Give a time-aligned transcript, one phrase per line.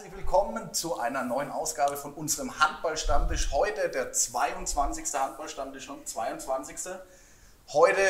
[0.00, 3.52] herzlich willkommen zu einer neuen Ausgabe von unserem Handballstammtisch.
[3.52, 5.04] Heute der 22.
[5.12, 6.94] Handballstammtisch schon, 22.
[7.74, 8.00] Heute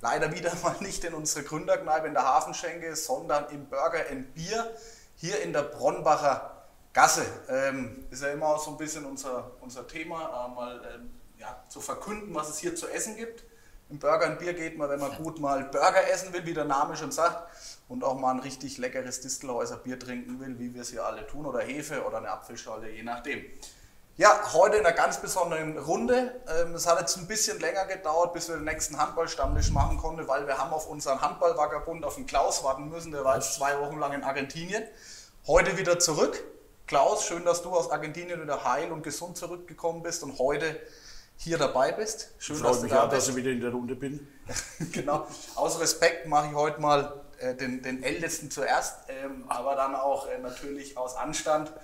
[0.00, 4.74] leider wieder mal nicht in unserer Gründerkneipe in der Hafenschenke, sondern im Burger Bier
[5.16, 6.64] hier in der Bronnbacher
[6.94, 7.26] Gasse.
[7.50, 11.62] Ähm, ist ja immer auch so ein bisschen unser, unser Thema, äh, mal ähm, ja,
[11.68, 13.44] zu verkünden, was es hier zu essen gibt.
[13.90, 16.66] Im Burger and Bier geht man, wenn man gut mal Burger essen will, wie der
[16.66, 17.48] Name schon sagt,
[17.88, 21.26] und auch mal ein richtig leckeres Distelhäuser Bier trinken will, wie wir es hier alle
[21.26, 23.42] tun, oder Hefe oder eine Apfelschorle, je nachdem.
[24.18, 26.38] Ja, heute in einer ganz besonderen Runde.
[26.48, 30.28] Ähm, es hat jetzt ein bisschen länger gedauert, bis wir den nächsten Handballstammtisch machen konnten,
[30.28, 33.12] weil wir haben auf unseren Handballvagabund, auf den Klaus warten müssen.
[33.12, 34.82] Der war jetzt zwei Wochen lang in Argentinien.
[35.46, 36.44] Heute wieder zurück.
[36.88, 40.78] Klaus, schön, dass du aus Argentinien wieder heil und gesund zurückgekommen bist und heute
[41.38, 42.34] hier dabei bist.
[42.38, 43.22] Schön, Freut dass du mich da auch, bist.
[43.22, 44.26] dass ich wieder in der Runde bin.
[44.92, 45.26] genau.
[45.54, 50.28] Aus Respekt mache ich heute mal äh, den, den Ältesten zuerst, ähm, aber dann auch
[50.28, 51.72] äh, natürlich aus Anstand.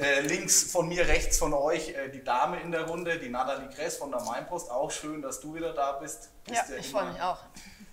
[0.00, 3.68] Äh, links von mir, rechts von euch äh, die Dame in der Runde, die Nathalie
[3.68, 4.70] Kress von der Mainpost.
[4.70, 6.28] Auch schön, dass du wieder da bist.
[6.44, 7.38] Bist Ja, ich freue mich auch.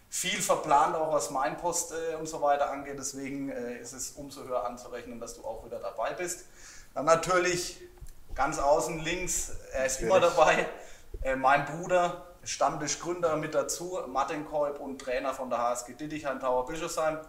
[0.07, 2.95] Viel verplant, auch was Mainpost äh, und so weiter angeht.
[2.99, 6.45] Deswegen äh, ist es umso höher anzurechnen, dass du auch wieder dabei bist.
[6.93, 7.81] Dann natürlich
[8.35, 10.67] ganz außen links, er ist immer dabei,
[11.23, 16.65] äh, mein Bruder, Stammtischgründer mit dazu, Martin Kolb und Trainer von der HSG Dittichheim Tower
[16.65, 17.19] Bischofsheim.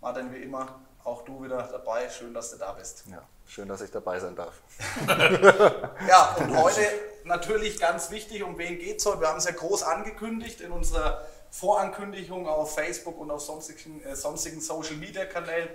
[0.00, 2.08] Martin, wie immer, auch du wieder dabei.
[2.08, 3.04] Schön, dass du da bist.
[3.10, 4.54] Ja, schön, dass ich dabei sein darf.
[6.08, 6.80] Ja, und heute
[7.24, 9.20] natürlich ganz wichtig, um wen geht es heute?
[9.20, 14.16] Wir haben es ja groß angekündigt in unserer Vorankündigung auf Facebook und auf sonstigen, äh,
[14.16, 15.68] sonstigen Social Media Kanälen.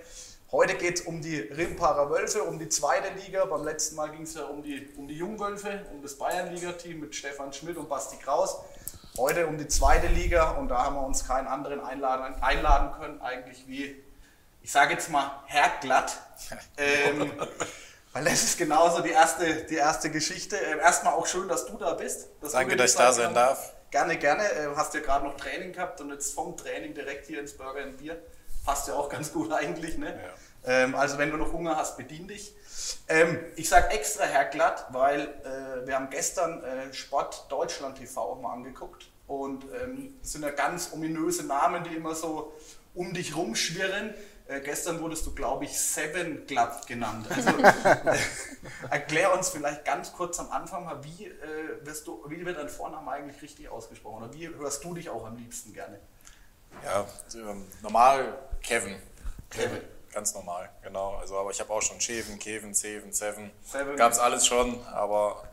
[0.51, 3.45] Heute geht es um die Rimparer Wölfe, um die zweite Liga.
[3.45, 7.15] Beim letzten Mal ging es ja um die, um die Jungwölfe, um das Bayernliga-Team mit
[7.15, 8.57] Stefan Schmidt und Basti Kraus.
[9.17, 13.21] Heute um die zweite Liga und da haben wir uns keinen anderen einladen, einladen können,
[13.21, 13.95] eigentlich wie,
[14.61, 16.17] ich sage jetzt mal, Herr Glatt.
[16.77, 17.31] Ähm,
[18.11, 20.57] weil das ist genauso die erste, die erste Geschichte.
[20.57, 22.27] Ähm, erstmal auch schön, dass du da bist.
[22.41, 23.71] Dass Danke, dass ich da sein darf.
[23.89, 24.43] Gerne, gerne.
[24.43, 27.85] Äh, hast ja gerade noch Training gehabt und jetzt vom Training direkt hier ins Burger
[27.85, 28.21] Bier.
[28.65, 29.97] Passt ja auch ganz gut eigentlich.
[29.97, 30.19] Ne?
[30.65, 32.53] Ähm, also wenn du noch Hunger hast, bedien dich.
[33.07, 38.21] Ähm, ich sage extra Herr Glatt, weil äh, wir haben gestern äh, Sport Deutschland TV
[38.21, 42.53] auch mal angeguckt und ähm, es sind ja ganz ominöse Namen, die immer so
[42.93, 44.13] um dich rumschwirren.
[44.47, 47.27] Äh, gestern wurdest du, glaube ich, Seven Glatt genannt.
[47.29, 47.49] Also,
[48.09, 48.17] äh,
[48.89, 52.67] erklär uns vielleicht ganz kurz am Anfang mal, wie, äh, wirst du, wie wird dein
[52.67, 54.23] Vorname eigentlich richtig ausgesprochen?
[54.23, 55.99] Oder wie hörst du dich auch am liebsten gerne?
[56.83, 57.05] Ja,
[57.35, 58.95] ähm, normal Kevin.
[59.49, 59.81] Kevin.
[60.13, 61.15] Ganz normal, genau.
[61.15, 63.51] Also, aber ich habe auch schon Cheven, Kevin, Seven, Seven.
[63.63, 63.95] Seven.
[63.95, 65.43] Gab es alles schon, aber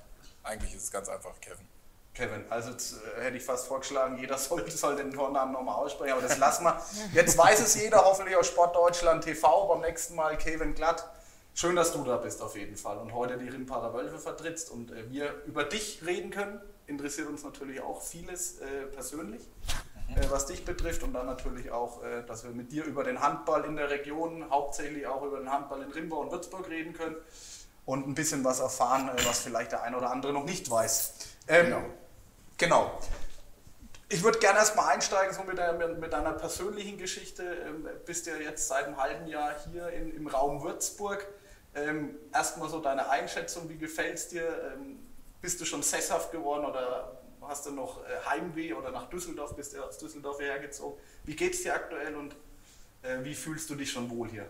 [0.42, 1.66] eigentlich ist es ganz einfach Kevin.
[2.14, 6.22] Kevin, also äh, hätte ich fast vorgeschlagen, jeder soll, soll den Vornamen nochmal aussprechen, aber
[6.22, 6.82] das lassen wir.
[7.12, 11.08] Jetzt weiß es jeder, hoffentlich auf Sportdeutschland TV, beim nächsten Mal Kevin Glatt.
[11.54, 14.90] Schön, dass du da bist auf jeden Fall und heute die Rimparer Wölfe vertrittst und
[14.90, 16.60] äh, wir über dich reden können.
[16.86, 19.42] Interessiert uns natürlich auch vieles äh, persönlich,
[20.16, 23.20] äh, was dich betrifft und dann natürlich auch, äh, dass wir mit dir über den
[23.20, 27.16] Handball in der Region, hauptsächlich auch über den Handball in Rimbau und Würzburg reden können
[27.84, 31.14] und ein bisschen was erfahren, äh, was vielleicht der eine oder andere noch nicht weiß.
[31.48, 31.82] Ähm, Genau.
[32.58, 32.98] Genau.
[34.10, 37.42] Ich würde gerne erstmal einsteigen so mit, deiner, mit deiner persönlichen Geschichte.
[37.42, 41.26] Ähm, bist ja jetzt seit einem halben Jahr hier in, im Raum Würzburg.
[41.74, 44.72] Ähm, erstmal so deine Einschätzung, wie gefällt es dir?
[44.74, 44.98] Ähm,
[45.40, 47.17] bist du schon sesshaft geworden oder
[47.48, 50.98] hast du noch äh, Heimweh oder nach Düsseldorf, bist du aus Düsseldorf hergezogen?
[51.24, 52.36] Wie geht es dir aktuell und
[53.02, 54.48] äh, wie fühlst du dich schon wohl hier?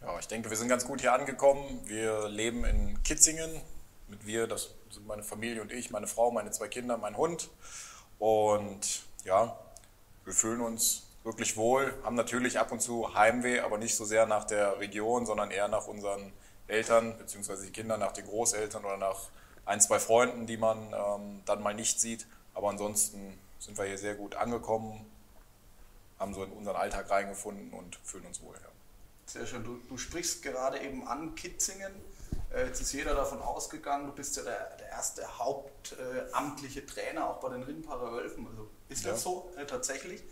[0.00, 1.80] Ja, ich denke, wir sind ganz gut hier angekommen.
[1.84, 3.60] Wir leben in Kitzingen.
[4.06, 7.50] Mit wir, das sind meine Familie und ich, meine Frau, meine zwei Kinder, mein Hund.
[8.18, 9.58] Und ja,
[10.24, 14.26] wir fühlen uns wirklich wohl, haben natürlich ab und zu Heimweh, aber nicht so sehr
[14.26, 16.32] nach der Region, sondern eher nach unseren
[16.68, 19.28] Eltern, beziehungsweise die Kinder nach den Großeltern oder nach
[19.68, 22.26] ein, zwei Freunden, die man ähm, dann mal nicht sieht.
[22.54, 25.04] Aber ansonsten sind wir hier sehr gut angekommen,
[26.18, 28.54] haben so in unseren Alltag reingefunden und fühlen uns wohl.
[28.54, 28.68] Ja.
[29.26, 29.62] Sehr schön.
[29.62, 31.92] Du, du sprichst gerade eben an Kitzingen.
[32.52, 37.40] Äh, Jetzt ist jeder davon ausgegangen, du bist ja der, der erste hauptamtliche Trainer auch
[37.40, 38.46] bei den Rimparer Wölfen.
[38.48, 39.12] Also ist Ja.
[39.12, 40.22] das so äh, tatsächlich?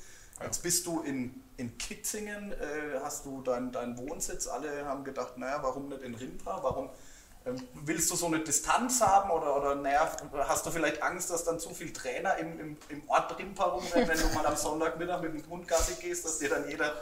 [0.43, 4.47] Jetzt bist du in, in Kitzingen, äh, hast du deinen dein Wohnsitz.
[4.47, 6.63] Alle haben gedacht, naja, warum nicht in Rimpa?
[6.63, 6.91] Warum
[7.85, 10.11] willst du so eine Distanz haben oder, oder naja,
[10.49, 14.09] hast du vielleicht Angst, dass dann zu viele Trainer im, im, im Ort Rimpa rumrennen,
[14.09, 16.95] wenn du mal am Sonntagmittag mit dem Hund Gassi gehst, dass dir dann jeder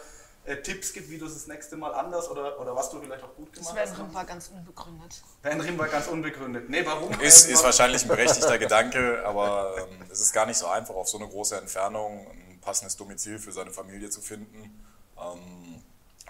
[0.44, 3.24] äh, Tipps gibt, wie du es das nächste Mal anders oder, oder was du vielleicht
[3.24, 3.98] auch gut Das gemacht wäre hast?
[3.98, 5.22] in Rimpa ganz unbegründet.
[5.42, 6.68] Dein Rim war ganz unbegründet.
[6.68, 7.10] Nee, warum?
[7.20, 10.66] Ist, Ähm, ist wa- wahrscheinlich ein berechtigter Gedanke, aber ähm, es ist gar nicht so
[10.66, 14.84] einfach, auf so eine große Entfernung ein passendes Domizil für seine Familie zu finden.
[15.18, 15.82] Ähm,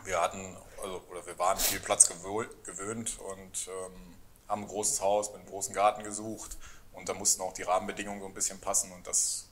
[0.02, 4.14] wir hatten, also, oder wir waren viel Platz gewöhnt und ähm,
[4.48, 6.56] haben ein großes Haus mit einem großen Garten gesucht
[6.92, 9.48] und da mussten auch die Rahmenbedingungen so ein bisschen passen und das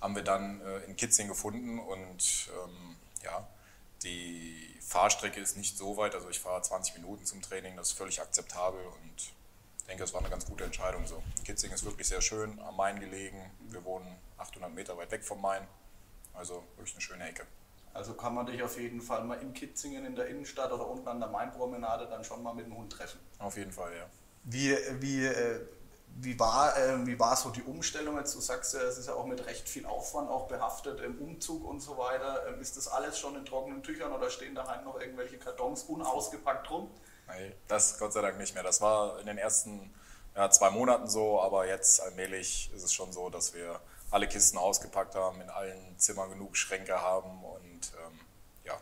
[0.00, 3.46] haben wir dann äh, in Kitzing gefunden und ähm, ja,
[4.02, 7.98] die Fahrstrecke ist nicht so weit, also ich fahre 20 Minuten zum Training, das ist
[7.98, 9.32] völlig akzeptabel und
[9.78, 11.22] ich denke, es war eine ganz gute Entscheidung so.
[11.44, 14.06] Kitzing ist wirklich sehr schön, am Main gelegen, wir wohnen
[14.38, 15.66] 800 Meter weit weg vom Main,
[16.34, 17.46] also wirklich eine schöne Ecke.
[17.94, 21.06] Also kann man dich auf jeden Fall mal in Kitzingen in der Innenstadt oder unten
[21.06, 23.20] an der Mainpromenade dann schon mal mit dem Hund treffen.
[23.38, 24.06] Auf jeden Fall, ja.
[24.42, 25.60] Wie, wie, äh,
[26.16, 28.18] wie, war, äh, wie war so die Umstellung?
[28.18, 31.18] Jetzt du sagst ja, es ist ja auch mit recht viel Aufwand auch behaftet, im
[31.18, 32.48] Umzug und so weiter.
[32.48, 36.68] Ähm, ist das alles schon in trockenen Tüchern oder stehen daheim noch irgendwelche Kartons unausgepackt
[36.70, 36.90] rum?
[37.28, 38.64] Nein, das Gott sei Dank nicht mehr.
[38.64, 39.94] Das war in den ersten
[40.34, 43.80] ja, zwei Monaten so, aber jetzt allmählich ist es schon so, dass wir
[44.10, 48.18] alle Kisten ausgepackt haben, in allen Zimmern genug Schränke haben und ähm,
[48.64, 48.80] ja.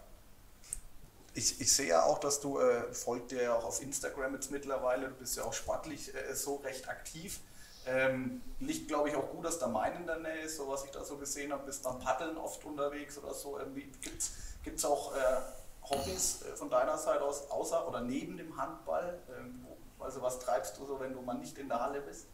[1.35, 4.51] Ich, ich sehe ja auch, dass du äh, folgt dir ja auch auf Instagram jetzt
[4.51, 7.41] mittlerweile, du bist ja auch sportlich äh, so recht aktiv.
[7.85, 10.85] Ähm, liegt, glaube ich, auch gut, dass der Main in der Nähe ist, so was
[10.85, 13.59] ich da so gesehen habe, bist beim Paddeln oft unterwegs oder so.
[14.63, 15.19] Gibt es auch äh,
[15.83, 19.19] Hobbys äh, von deiner Seite aus, außer oder neben dem Handball?
[19.37, 19.67] Ähm,
[19.99, 22.27] also was treibst du so, wenn du mal nicht in der Halle bist?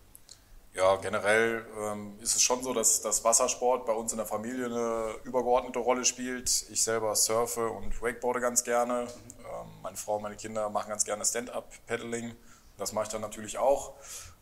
[0.75, 4.67] Ja, generell ähm, ist es schon so, dass das Wassersport bei uns in der Familie
[4.67, 6.67] eine übergeordnete Rolle spielt.
[6.71, 9.09] Ich selber surfe und wakeboarde ganz gerne.
[9.41, 12.37] Ähm, meine Frau und meine Kinder machen ganz gerne Stand-up-Paddling.
[12.77, 13.95] Das mache ich dann natürlich auch.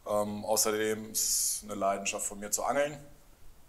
[0.07, 2.99] Ähm, außerdem ist eine Leidenschaft von mir zu angeln.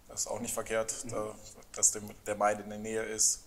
[0.08, 1.10] Das ist auch nicht verkehrt, mhm.
[1.10, 1.34] da,
[1.74, 1.92] dass
[2.26, 3.44] der Main in der Nähe ist.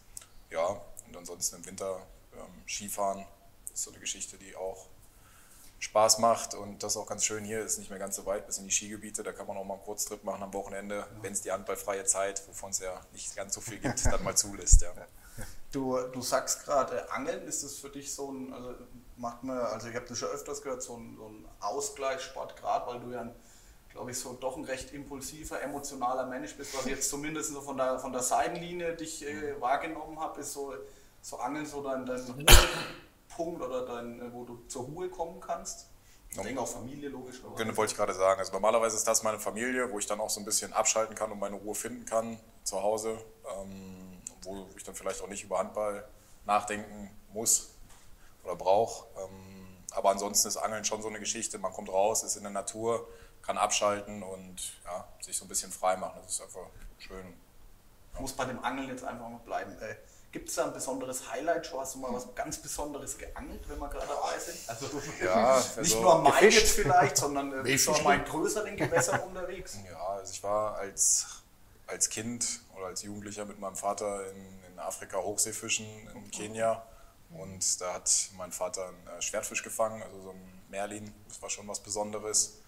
[0.49, 1.99] Ja, und ansonsten im Winter
[2.33, 3.25] ähm, Skifahren
[3.73, 4.87] ist so eine Geschichte, die auch
[5.81, 8.45] Spaß macht und das ist auch ganz schön hier, ist nicht mehr ganz so weit
[8.45, 11.33] bis in die Skigebiete, da kann man auch mal einen Kurztrip machen am Wochenende, wenn
[11.33, 14.83] es die handballfreie Zeit, wovon es ja nicht ganz so viel gibt, dann mal zulässt.
[14.83, 14.93] Ja.
[15.71, 18.75] Du, du sagst gerade, äh, Angeln, ist das für dich so ein, also
[19.17, 22.85] macht man, also ich habe das schon öfters gehört, so ein, so ein Ausgleichssport, gerade
[22.85, 23.33] weil du ja ein,
[23.89, 27.61] glaube ich, so doch ein recht impulsiver, emotionaler Mensch bist, was ich jetzt zumindest so
[27.61, 30.75] von der, von der Seitenlinie dich äh, wahrgenommen habe, ist so,
[31.23, 32.21] so Angeln so dein, dein
[33.43, 35.87] Punkt oder dein, äh, wo du zur Ruhe kommen kannst?
[36.29, 37.41] Ich denke auch Familie, logisch.
[37.57, 38.39] Genau, wollte ich gerade sagen.
[38.39, 41.29] Also normalerweise ist das meine Familie, wo ich dann auch so ein bisschen abschalten kann
[41.31, 43.17] und meine Ruhe finden kann zu Hause,
[43.57, 46.07] ähm, wo ich dann vielleicht auch nicht über Handball
[46.45, 47.71] nachdenken muss
[48.45, 49.07] oder brauche.
[49.19, 51.57] Ähm, aber ansonsten ist Angeln schon so eine Geschichte.
[51.57, 53.09] Man kommt raus, ist in der Natur,
[53.41, 54.55] kann abschalten und
[54.85, 56.21] ja, sich so ein bisschen frei machen.
[56.23, 56.67] Das ist einfach
[56.97, 57.33] schön.
[58.13, 59.77] Ich muss bei dem Angeln jetzt einfach mal bleiben.
[59.81, 59.95] Äh,
[60.31, 61.65] Gibt es da ein besonderes Highlight?
[61.65, 64.57] Schon hast du mal was ganz Besonderes geangelt, wenn wir gerade dabei sind?
[64.67, 68.77] Also, ja, also nicht nur am Main jetzt vielleicht, sondern äh, schon mal in größeren
[68.77, 69.77] Gewässern unterwegs.
[69.85, 71.25] Ja, also ich war als,
[71.85, 75.85] als Kind oder als Jugendlicher mit meinem Vater in, in Afrika Hochseefischen
[76.15, 76.81] in Kenia.
[77.33, 81.13] Und da hat mein Vater einen äh, Schwertfisch gefangen, also so ein Merlin.
[81.27, 82.59] Das war schon was Besonderes.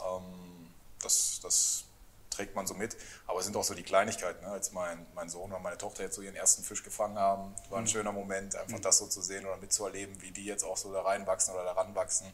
[0.00, 1.84] Ähm, das, das
[2.32, 2.96] trägt man so mit.
[3.26, 4.44] Aber es sind auch so die Kleinigkeiten.
[4.44, 4.50] Ne?
[4.50, 7.78] Als mein, mein Sohn und meine Tochter jetzt so ihren ersten Fisch gefangen haben, war
[7.78, 7.88] ein mhm.
[7.88, 8.82] schöner Moment, einfach mhm.
[8.82, 11.72] das so zu sehen oder mitzuerleben, wie die jetzt auch so da reinwachsen oder da
[11.72, 12.26] ranwachsen.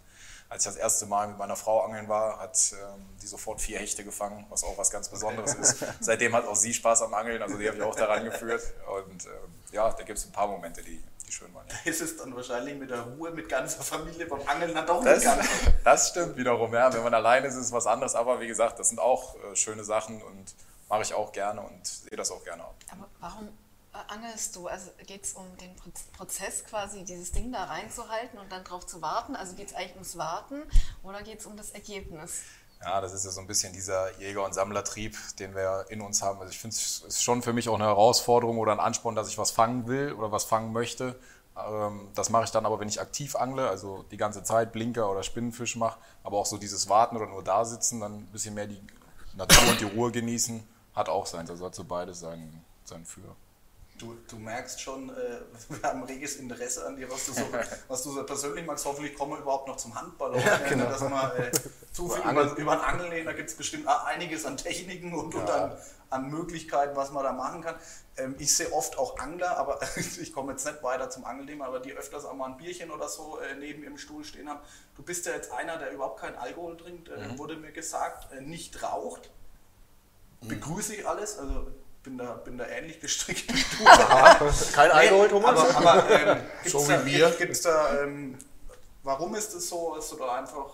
[0.49, 3.79] Als ich das erste Mal mit meiner Frau angeln war, hat ähm, die sofort vier
[3.79, 5.61] Hechte gefangen, was auch was ganz Besonderes okay.
[5.61, 5.85] ist.
[6.01, 8.63] Seitdem hat auch sie Spaß am Angeln, also die habe ich auch daran geführt.
[8.87, 11.67] Und ähm, ja, da gibt es ein paar Momente, die, die schön waren.
[11.85, 15.05] Da ist es dann wahrscheinlich mit der Ruhe, mit ganzer Familie beim Angeln dann doch
[15.05, 15.49] das, nicht
[15.85, 16.93] Das stimmt wiederum, ja.
[16.93, 18.15] Wenn man alleine ist, ist es was anderes.
[18.15, 20.55] Aber wie gesagt, das sind auch äh, schöne Sachen und
[20.89, 22.65] mache ich auch gerne und sehe das auch gerne.
[22.91, 23.49] Aber warum
[23.93, 24.67] äh, angelst du?
[24.67, 25.75] Also geht es um den
[26.17, 29.37] Prozess quasi, dieses Ding da reinzuhalten und dann drauf zu warten?
[29.37, 30.63] Also geht es eigentlich ums Warten
[31.03, 32.43] oder geht es um das Ergebnis?
[32.81, 36.23] Ja, das ist ja so ein bisschen dieser Jäger- und Sammlertrieb, den wir in uns
[36.23, 36.39] haben.
[36.41, 39.29] Also ich finde es ist schon für mich auch eine Herausforderung oder ein Ansporn, dass
[39.29, 41.19] ich was fangen will oder was fangen möchte.
[41.57, 45.11] Ähm, das mache ich dann aber, wenn ich aktiv angle, also die ganze Zeit Blinker
[45.11, 48.55] oder Spinnenfisch mache, aber auch so dieses Warten oder nur da sitzen, dann ein bisschen
[48.55, 48.81] mehr die
[49.35, 50.63] Natur und die Ruhe genießen,
[50.95, 51.49] hat auch sein.
[51.49, 53.35] Also hat so beides sein, sein Für.
[53.99, 57.43] Du, du merkst schon, äh, wir haben reges Interesse an dir, was du so,
[57.89, 58.85] was du so persönlich magst.
[58.85, 60.39] Hoffentlich kommen wir überhaupt noch zum Handball.
[60.39, 60.85] Ja, genau.
[60.85, 61.51] Dass wir äh,
[61.93, 65.35] zu viel über, über ein Angeln reden, da gibt es bestimmt einiges an Techniken und,
[65.35, 65.41] ja.
[65.41, 65.73] und an,
[66.11, 67.75] an, Möglichkeiten, was man da machen kann.
[68.17, 71.81] Ähm, ich sehe oft auch Angler, aber ich komme jetzt nicht weiter zum Angelthema, aber
[71.81, 74.61] die öfters auch mal ein Bierchen oder so äh, neben ihrem Stuhl stehen haben.
[74.95, 77.39] Du bist ja jetzt einer, der überhaupt keinen Alkohol trinkt, äh, mhm.
[77.39, 79.31] wurde mir gesagt, äh, nicht raucht.
[80.41, 80.49] Mhm.
[80.49, 81.67] Begrüße ich alles, also
[82.03, 83.85] bin da, bin da ähnlich gestrickt wie du.
[84.73, 85.77] Kein Alkohol, Thomas?
[85.77, 87.31] Aber, aber ähm, so wie da, wir.
[87.31, 88.39] Gibt's da, ähm,
[89.03, 89.95] warum ist es so?
[89.97, 90.71] Hast du da einfach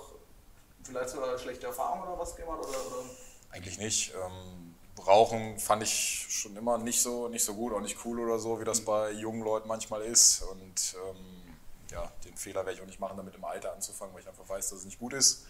[0.83, 2.59] vielleicht sogar schlechte Erfahrungen oder was gemacht?
[2.61, 3.05] Oder, oder?
[3.51, 4.13] Eigentlich nicht.
[4.15, 4.75] Ähm,
[5.07, 8.61] Rauchen fand ich schon immer nicht so, nicht so gut, auch nicht cool oder so,
[8.61, 10.43] wie das bei jungen Leuten manchmal ist.
[10.43, 11.57] Und ähm,
[11.91, 14.49] ja, den Fehler werde ich auch nicht machen, damit im Alter anzufangen, weil ich einfach
[14.49, 15.47] weiß, dass es nicht gut ist.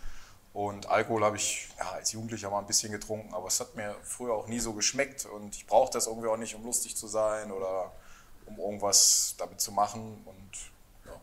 [0.55, 3.97] Und Alkohol habe ich ja, als Jugendlicher mal ein bisschen getrunken, aber es hat mir
[4.05, 7.09] früher auch nie so geschmeckt und ich brauche das irgendwie auch nicht, um lustig zu
[7.09, 7.91] sein oder
[8.47, 11.21] um irgendwas damit zu machen und ja,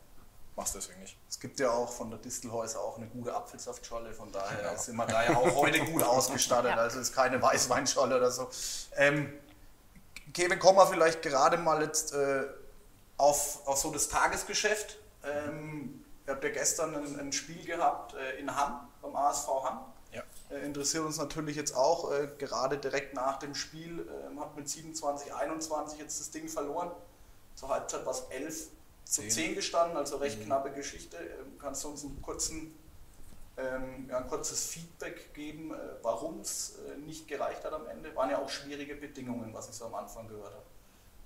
[0.58, 1.16] mach's deswegen nicht.
[1.30, 4.78] Es gibt ja auch von der Distelhäuser auch eine gute Apfelsaftscholle, von daher ja.
[4.78, 8.50] sind wir da ja auch heute gut ausgestattet, also ist keine Weißweinscholle oder so.
[8.98, 9.32] Ähm,
[10.34, 12.44] Kevin, kommen wir vielleicht gerade mal jetzt äh,
[13.16, 14.98] auf, auf so das Tagesgeschäft.
[15.24, 19.86] Ähm, ihr habt ja gestern ein, ein Spiel gehabt äh, in Hamm beim ASV Hamm.
[20.14, 20.24] Ja.
[20.50, 24.68] Äh, interessiert uns natürlich jetzt auch, äh, gerade direkt nach dem Spiel, äh, hat mit
[24.68, 26.92] 27, 21 jetzt das Ding verloren.
[27.56, 28.68] Zur Halbzeit war es 11
[29.06, 30.46] zu 10 gestanden, also recht mhm.
[30.46, 31.18] knappe Geschichte.
[31.18, 32.78] Ähm, kannst du uns einen kurzen,
[33.58, 38.16] ähm, ja, ein kurzes Feedback geben, äh, warum es äh, nicht gereicht hat am Ende?
[38.16, 40.66] Waren ja auch schwierige Bedingungen, was ich so am Anfang gehört habe.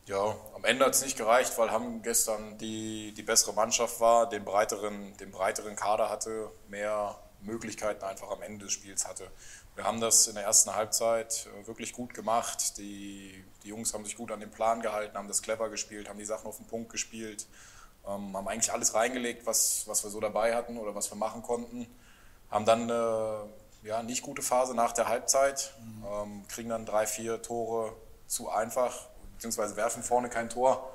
[0.08, 4.30] Ja, am Ende hat es nicht gereicht, weil Hamm gestern die, die bessere Mannschaft war,
[4.30, 7.16] den breiteren, den breiteren Kader hatte, mehr
[7.46, 9.30] Möglichkeiten einfach am Ende des Spiels hatte.
[9.76, 12.78] Wir haben das in der ersten Halbzeit äh, wirklich gut gemacht.
[12.78, 16.20] Die, die Jungs haben sich gut an den Plan gehalten, haben das clever gespielt, haben
[16.20, 17.48] die Sachen auf den Punkt gespielt,
[18.08, 21.42] ähm, haben eigentlich alles reingelegt, was, was wir so dabei hatten oder was wir machen
[21.42, 21.88] konnten.
[22.50, 23.50] Haben dann eine
[23.84, 26.06] ja, nicht gute Phase nach der Halbzeit, mhm.
[26.06, 27.94] ähm, kriegen dann drei, vier Tore
[28.28, 30.92] zu einfach, beziehungsweise werfen vorne kein Tor.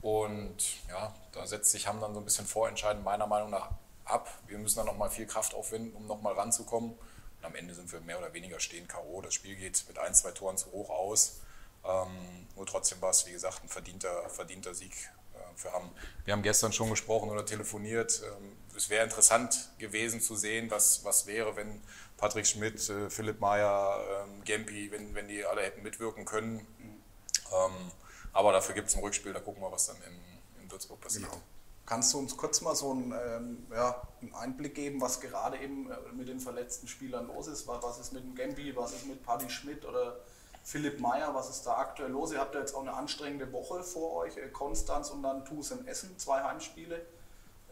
[0.00, 0.56] Und
[0.88, 3.70] ja, da setzt sich Hamm dann so ein bisschen vorentscheidend meiner Meinung nach
[4.10, 4.28] ab.
[4.46, 6.92] Wir müssen dann nochmal viel Kraft aufwenden, um nochmal ranzukommen.
[6.92, 9.20] Und am Ende sind wir mehr oder weniger stehen K.O.
[9.22, 11.40] Das Spiel geht mit ein, zwei Toren zu hoch aus.
[11.84, 14.92] Ähm, nur trotzdem war es, wie gesagt, ein verdienter, verdienter Sieg
[15.34, 15.90] äh, für Hamm.
[16.24, 18.22] Wir haben gestern schon gesprochen oder telefoniert.
[18.24, 21.80] Ähm, es wäre interessant gewesen zu sehen, was, was wäre, wenn
[22.16, 26.66] Patrick Schmidt, äh, Philipp Mayer, ähm, Gempi, wenn, wenn die alle hätten mitwirken können.
[26.80, 27.92] Ähm,
[28.32, 31.30] aber dafür gibt es ein Rückspiel, da gucken wir, was dann in, in Würzburg passiert.
[31.30, 31.42] Genau.
[31.88, 35.90] Kannst du uns kurz mal so einen, ähm, ja, einen Einblick geben, was gerade eben
[35.90, 37.66] äh, mit den verletzten Spielern los ist?
[37.66, 40.18] Was ist mit dem Gambi, was ist mit Paddy Schmidt oder
[40.62, 42.30] Philipp Meyer, was ist da aktuell los?
[42.30, 45.70] Ihr habt ja jetzt auch eine anstrengende Woche vor euch, äh, Konstanz und dann TuS
[45.70, 47.06] in Essen, zwei Heimspiele.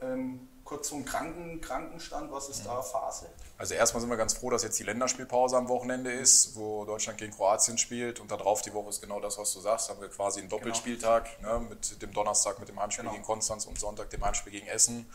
[0.02, 3.30] Ähm, kurz zum Kranken, Krankenstand, was ist da Phase?
[3.56, 7.18] Also erstmal sind wir ganz froh, dass jetzt die Länderspielpause am Wochenende ist, wo Deutschland
[7.18, 10.08] gegen Kroatien spielt und darauf die Woche ist genau das, was du sagst, haben wir
[10.08, 11.60] quasi einen Doppelspieltag genau.
[11.60, 13.14] ne, mit dem Donnerstag mit dem Heimspiel genau.
[13.14, 15.10] gegen Konstanz und Sonntag dem Heimspiel gegen Essen.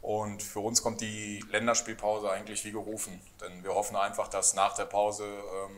[0.00, 4.74] Und für uns kommt die Länderspielpause eigentlich wie gerufen, denn wir hoffen einfach, dass nach
[4.74, 5.76] der Pause ähm,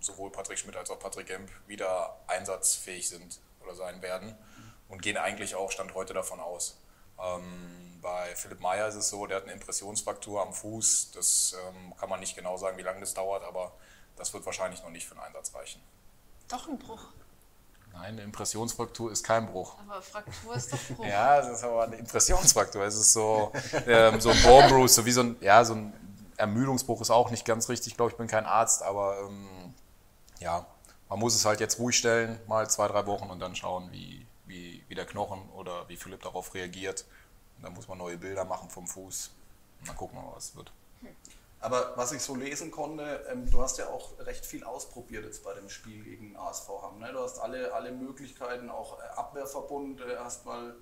[0.00, 4.36] sowohl Patrick Schmidt als auch Patrick Gemp wieder einsatzfähig sind oder sein werden
[4.88, 6.76] und gehen eigentlich auch Stand heute davon aus.
[7.22, 11.12] Ähm, bei Philipp Meyer ist es so, der hat eine Impressionsfraktur am Fuß.
[11.12, 13.72] Das ähm, kann man nicht genau sagen, wie lange das dauert, aber
[14.16, 15.80] das wird wahrscheinlich noch nicht für den Einsatz reichen.
[16.48, 17.08] Doch ein Bruch.
[17.92, 19.76] Nein, eine Impressionsfraktur ist kein Bruch.
[19.88, 21.06] Aber Fraktur ist doch Bruch.
[21.08, 22.84] ja, es ist aber eine Impressionsfraktur.
[22.84, 23.52] Es ist so,
[23.86, 25.92] ähm, so ein Bone Bruce, so wie so ein, ja, so ein
[26.36, 27.92] Ermüdungsbruch ist auch nicht ganz richtig.
[27.92, 29.74] Ich glaube, ich bin kein Arzt, aber ähm,
[30.40, 30.66] ja,
[31.08, 34.25] man muss es halt jetzt ruhig stellen, mal zwei, drei Wochen und dann schauen, wie,
[34.56, 37.04] wie, wie der Knochen oder wie Philipp darauf reagiert.
[37.56, 39.30] Und dann muss man neue Bilder machen vom Fuß
[39.80, 40.72] und dann gucken wir mal, was es wird.
[41.60, 45.42] Aber was ich so lesen konnte, ähm, du hast ja auch recht viel ausprobiert jetzt
[45.42, 46.98] bei dem Spiel gegen ASV Hamm.
[46.98, 47.10] Ne?
[47.12, 50.74] Du hast alle, alle Möglichkeiten, auch äh, Abwehrverbund, äh, hast mal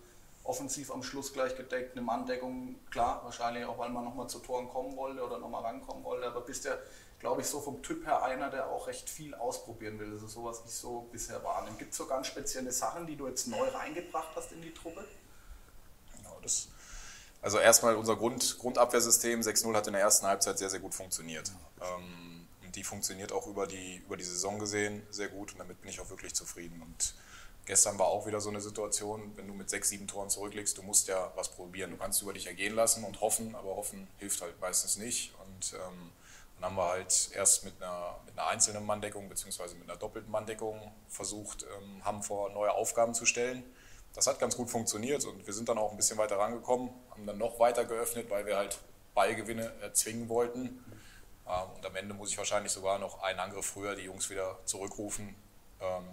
[0.45, 4.69] offensiv am Schluss gleich gedeckt, eine Manndeckung, klar, wahrscheinlich auch, weil man nochmal zu Toren
[4.69, 6.77] kommen wollte oder nochmal rankommen wollte, aber bist ja
[7.25, 10.13] glaube ich, so vom Typ her einer, der auch recht viel ausprobieren will.
[10.13, 11.75] Also sowas ich so bisher wahrnehme.
[11.79, 15.09] Gibt es so ganz spezielle Sachen, die du jetzt neu reingebracht hast in die Truppe?
[16.15, 16.69] Genau, das.
[17.41, 21.51] Also erstmal unser Grund, Grundabwehrsystem 6-0 hat in der ersten Halbzeit sehr, sehr gut funktioniert.
[21.81, 25.89] Ähm, die funktioniert auch über die, über die Saison gesehen sehr gut und damit bin
[25.89, 26.83] ich auch wirklich zufrieden.
[26.83, 27.15] Und
[27.67, 30.83] gestern war auch wieder so eine Situation, wenn du mit sechs, sieben Toren zurücklegst, du
[30.83, 31.91] musst ja was probieren.
[31.91, 35.35] Du kannst über dich ergehen lassen und hoffen, aber hoffen hilft halt meistens nicht.
[35.45, 36.11] Und ähm,
[36.57, 39.75] dann haben wir halt erst mit einer, mit einer einzelnen Manndeckung bzw.
[39.75, 43.65] mit einer doppelten Manndeckung versucht, ähm, haben vor neue Aufgaben zu stellen.
[44.15, 47.27] Das hat ganz gut funktioniert und wir sind dann auch ein bisschen weiter rangekommen, haben
[47.27, 48.79] dann noch weiter geöffnet, weil wir halt
[49.15, 50.85] Ballgewinne erzwingen wollten.
[51.47, 54.59] Ähm, und am Ende muss ich wahrscheinlich sogar noch einen Angriff früher die Jungs wieder
[54.65, 55.35] zurückrufen,
[55.81, 56.05] ähm,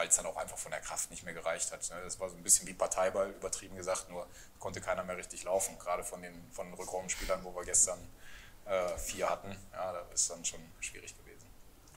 [0.00, 1.80] weil es dann auch einfach von der Kraft nicht mehr gereicht hat.
[1.90, 1.96] Ne?
[2.02, 4.26] Das war so ein bisschen wie Parteiball, übertrieben gesagt, nur
[4.58, 7.98] konnte keiner mehr richtig laufen, gerade von den, von den Rückraumspielern, wo wir gestern
[8.64, 9.54] äh, vier hatten.
[9.74, 11.46] Ja, das ist dann schon schwierig gewesen.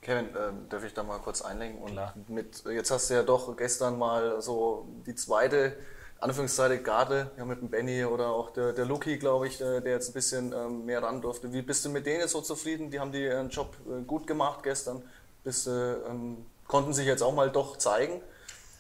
[0.01, 1.81] Kevin, äh, darf ich da mal kurz einlenken?
[1.81, 2.13] Und Klar.
[2.27, 5.77] mit, jetzt hast du ja doch gestern mal so die zweite
[6.19, 9.93] Anführungszeichen Garde, ja, mit dem Benny oder auch der, der Luki, glaube ich, der, der,
[9.93, 11.53] jetzt ein bisschen ähm, mehr ran durfte.
[11.53, 12.91] Wie bist du mit denen jetzt so zufrieden?
[12.91, 15.01] Die haben die ihren Job äh, gut gemacht gestern.
[15.45, 18.20] bist, äh, ähm, konnten sich jetzt auch mal doch zeigen.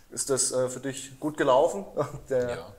[0.09, 1.85] Ist das äh, für dich gut gelaufen?
[2.27, 2.73] Ja.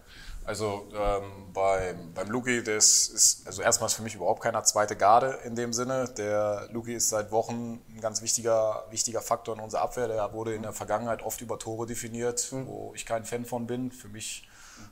[0.44, 5.38] Also ähm, beim, beim Luki, das ist also erstmal für mich überhaupt keiner zweite Garde
[5.44, 6.06] in dem Sinne.
[6.18, 10.08] Der Luki ist seit Wochen ein ganz wichtiger, wichtiger Faktor in unserer Abwehr.
[10.08, 12.66] Der wurde in der Vergangenheit oft über Tore definiert, mhm.
[12.66, 13.92] wo ich kein Fan von bin.
[13.92, 14.48] Für mich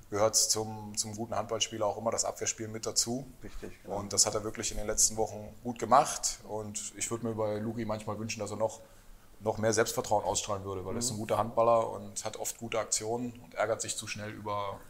[0.09, 3.27] gehört zum, zum guten Handballspieler auch immer das Abwehrspiel mit dazu.
[3.43, 3.73] Richtig.
[3.83, 3.97] Genau.
[3.97, 6.39] Und das hat er wirklich in den letzten Wochen gut gemacht.
[6.45, 8.81] Und ich würde mir bei Luki manchmal wünschen, dass er noch,
[9.43, 10.99] noch mehr Selbstvertrauen ausstrahlen würde, weil mhm.
[10.99, 14.31] er ist ein guter Handballer und hat oft gute Aktionen und ärgert sich zu schnell
[14.31, 14.81] über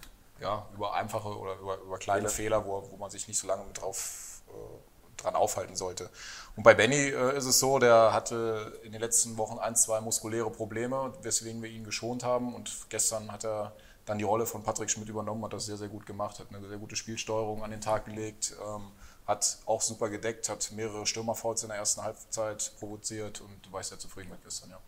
[0.41, 3.47] ja, über einfache oder über, über kleine Fehler, Fehler wo, wo man sich nicht so
[3.47, 6.11] lange mit drauf äh, dran aufhalten sollte.
[6.57, 10.01] Und bei Benny äh, ist es so, der hatte in den letzten Wochen ein, zwei
[10.01, 12.55] muskuläre Probleme, weswegen wir ihn geschont haben.
[12.55, 13.73] Und gestern hat er
[14.05, 16.67] dann die Rolle von Patrick Schmidt übernommen, hat das sehr, sehr gut gemacht, hat eine
[16.67, 18.91] sehr gute Spielsteuerung an den Tag gelegt, ähm,
[19.27, 23.99] hat auch super gedeckt, hat mehrere Stürmerfouls in der ersten Halbzeit provoziert und war sehr
[23.99, 24.79] zufrieden mit gestern, ja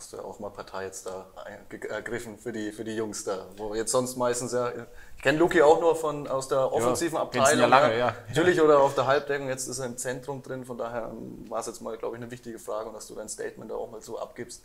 [0.00, 1.26] hast du ja auch mal Partei jetzt da
[1.90, 3.46] ergriffen für die, für die Jungs da.
[3.56, 4.72] Wo jetzt sonst meistens ja.
[5.16, 7.60] Ich kenne Luki auch nur von, aus der offensiven ja, Abteilung.
[7.60, 8.16] Ja lange, ja.
[8.28, 9.48] Natürlich oder auf der Halbdeckung.
[9.48, 10.64] Jetzt ist er im Zentrum drin.
[10.64, 11.12] Von daher
[11.48, 13.74] war es jetzt mal, glaube ich, eine wichtige Frage und dass du dein Statement da
[13.74, 14.62] auch mal so abgibst.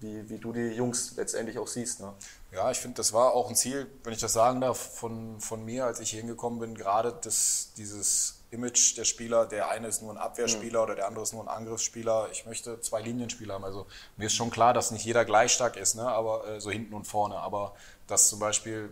[0.00, 2.00] Wie, wie, du die Jungs letztendlich auch siehst.
[2.00, 2.12] Ne?
[2.50, 5.64] Ja, ich finde, das war auch ein Ziel, wenn ich das sagen darf, von, von
[5.64, 9.46] mir, als ich hier hingekommen bin, gerade das, dieses Image der Spieler.
[9.46, 10.84] Der eine ist nur ein Abwehrspieler mhm.
[10.84, 12.28] oder der andere ist nur ein Angriffsspieler.
[12.30, 13.64] Ich möchte zwei Linienspieler haben.
[13.64, 16.06] Also mir ist schon klar, dass nicht jeder gleich stark ist, ne?
[16.06, 17.36] aber äh, so hinten und vorne.
[17.36, 17.74] Aber
[18.06, 18.90] dass zum Beispiel,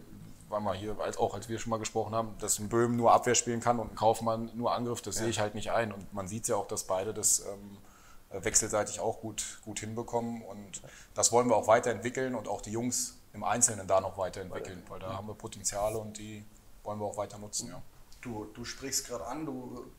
[0.49, 3.13] weil wir hier als, auch als wir schon mal gesprochen haben, dass ein Böhm nur
[3.13, 5.23] Abwehr spielen kann und ein Kaufmann nur Angriff, das ja.
[5.23, 5.93] sehe ich halt nicht ein.
[5.93, 10.43] Und man sieht ja auch, dass beide das ähm, wechselseitig auch gut, gut hinbekommen.
[10.43, 10.81] Und
[11.15, 14.99] das wollen wir auch weiterentwickeln und auch die Jungs im Einzelnen da noch weiterentwickeln, weil
[14.99, 16.45] da haben wir Potenziale und die
[16.83, 17.69] wollen wir auch weiter nutzen.
[17.69, 17.83] Ja.
[18.21, 19.91] Du, du sprichst gerade an, du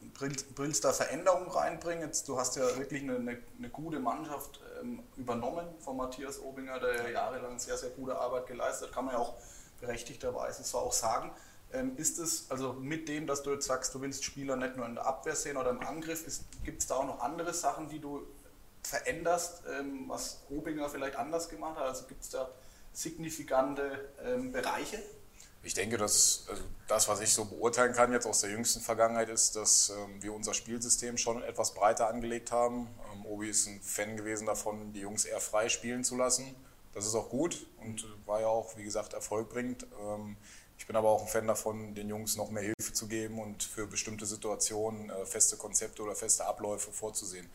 [0.56, 2.06] willst, da Veränderungen reinbringen.
[2.06, 6.80] Jetzt, du hast ja wirklich eine, eine, eine gute Mannschaft ähm, übernommen von Matthias Obinger,
[6.80, 9.36] der ja jahrelang sehr, sehr gute Arbeit geleistet hat, kann man ja auch
[9.80, 11.32] berechtigterweise so auch sagen.
[11.74, 14.86] Ähm, ist es, also mit dem, dass du jetzt sagst, du willst Spieler nicht nur
[14.86, 16.24] in der Abwehr sehen oder im Angriff,
[16.64, 18.28] gibt es da auch noch andere Sachen, die du
[18.84, 21.86] veränderst, ähm, was Obinger vielleicht anders gemacht hat?
[21.86, 22.50] Also gibt es da
[22.94, 25.02] signifikante ähm, Bereiche?
[25.64, 29.30] Ich denke, dass also das, was ich so beurteilen kann jetzt aus der jüngsten Vergangenheit,
[29.30, 32.88] ist, dass ähm, wir unser Spielsystem schon etwas breiter angelegt haben.
[33.14, 36.56] Ähm, Obi ist ein Fan gewesen davon, die Jungs eher frei spielen zu lassen.
[36.94, 39.86] Das ist auch gut und war ja auch, wie gesagt, erfolgbringend.
[40.02, 40.36] Ähm,
[40.80, 43.62] ich bin aber auch ein Fan davon, den Jungs noch mehr Hilfe zu geben und
[43.62, 47.48] für bestimmte Situationen äh, feste Konzepte oder feste Abläufe vorzusehen.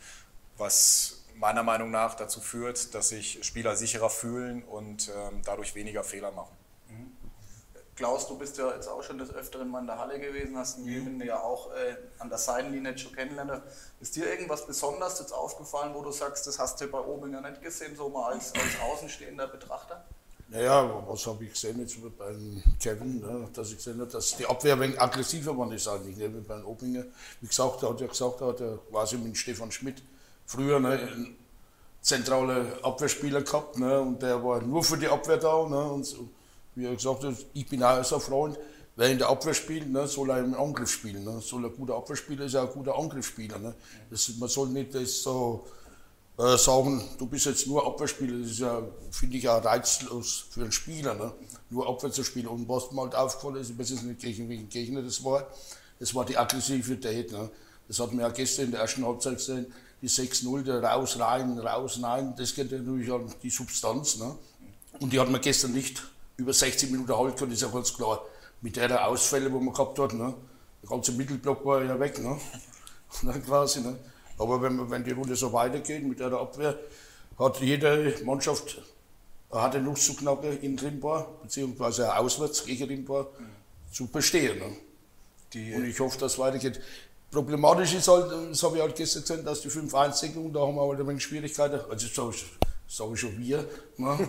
[0.59, 6.05] Was meiner Meinung nach dazu führt, dass sich Spieler sicherer fühlen und ähm, dadurch weniger
[6.05, 6.56] Fehler machen.
[7.97, 10.79] Klaus, du bist ja jetzt auch schon des Öfteren mal in der Halle gewesen, hast
[10.79, 11.23] ihn mhm.
[11.23, 13.63] ja auch äh, an der Seitenlinie schon kennengelernt.
[14.01, 17.63] Ist dir irgendwas Besonderes jetzt aufgefallen, wo du sagst, das hast du bei Obinger nicht
[17.63, 20.05] gesehen, so mal als, als außenstehender Betrachter?
[20.49, 24.47] Naja, was habe ich gesehen jetzt beim Kevin, ne, dass ich gesehen habe, dass die
[24.47, 27.05] Abwehr ein wenig aggressiver geworden ist eigentlich, ne, beim Obinger.
[27.41, 30.03] Wie gesagt, er hat ja gesagt, er hat ja quasi mit Stefan Schmidt
[30.45, 31.37] früher ne, einen
[32.03, 35.67] zentralen Abwehrspieler gehabt ne, und der war nur für die Abwehr da.
[35.67, 36.29] Ne, und so
[36.77, 38.59] wie er gesagt hat, ich bin auch so ein Freund,
[38.97, 41.25] wer in der Abwehr spielt, ne, soll er im Angriff spielen.
[41.25, 41.41] Ne.
[41.41, 43.59] Soll ein guter Abwehrspieler ist auch ein guter Angriffsspieler.
[43.59, 43.75] Ne.
[44.11, 45.67] Das, man soll nicht das so
[46.39, 48.39] äh, sagen, du bist jetzt nur Abwehrspieler.
[48.39, 51.33] Das ist ja, finde ich, auch reizlos für einen Spieler, ne.
[51.71, 52.47] nur Abwehr zu spielen.
[52.47, 55.47] Und was mir halt aufgefallen ist, ich weiß jetzt nicht, gegen welchen Gegner das war,
[55.99, 57.33] das war die Aggressivität.
[57.33, 57.51] Ne.
[57.89, 59.67] Das hat man ja gestern in der ersten Halbzeit gesehen,
[60.03, 64.19] die 6-0, der raus, rein, raus, nein, das geht natürlich an die Substanz.
[64.19, 64.37] Ne.
[65.01, 66.03] Und die hat man gestern nicht
[66.37, 68.23] über 60 Minuten halten können, ist ja ganz klar.
[68.61, 70.35] Mit der Ausfälle, die man gehabt hat, ne?
[70.83, 72.19] der ganze Mittelblock war ja weg.
[72.23, 72.39] Ne?
[73.23, 73.97] ne quasi, ne?
[74.39, 76.79] Aber wenn, wenn die Runde so weitergeht mit der Abwehr,
[77.39, 78.83] hat jede Mannschaft
[79.51, 83.29] eine Nuss zu knacken in Rimbar, beziehungsweise auswärts gegen Rimbar
[83.91, 84.59] zu bestehen.
[84.59, 84.77] Ne?
[85.53, 86.81] Die, Und ich hoffe, dass es weitergeht.
[87.31, 90.89] Problematisch ist halt, das habe ich halt gestern gesehen, dass die 5-1-Deckung, da haben wir
[90.89, 91.81] halt ein wenig Schwierigkeiten.
[91.91, 92.07] Also
[92.89, 93.59] sage ich schon wir.
[93.97, 94.07] Ne?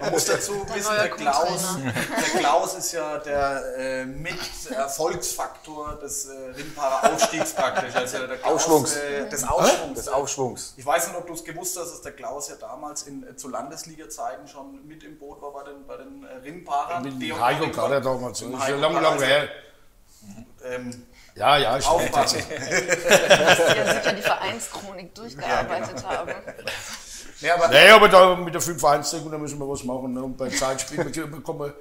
[0.00, 6.32] Man muss dazu wissen, der Klaus, der Klaus ist ja der äh, Mit-Erfolgsfaktor des äh,
[6.56, 7.94] Rimparer Aufstiegs praktisch.
[7.94, 8.96] Also der Klaus, Aufschwungs.
[8.96, 9.94] Äh, des Aufschwungs.
[9.94, 10.74] Des Aufschwungs.
[10.76, 13.36] Ich weiß nicht, ob du es gewusst hast, dass der Klaus ja damals in, äh,
[13.36, 17.02] zu Landesliga-Zeiten schon mit im Boot war bei den, bei den äh, Rimparern.
[17.02, 18.40] Mit dem Heiko Kader damals.
[18.40, 19.48] Das ist schon lange, lange her.
[20.64, 22.42] Ähm, ja, ja, ich Aufpassen.
[22.48, 26.08] Dass Sie ja sicher die Vereinschronik durchgearbeitet ja, genau.
[26.08, 26.32] haben.
[27.40, 30.12] Nee, aber, nee, aber da mit der 5-1-Deckung, da müssen wir was machen.
[30.12, 30.22] Ne?
[30.22, 31.72] Und bei Zeitspielen bekommen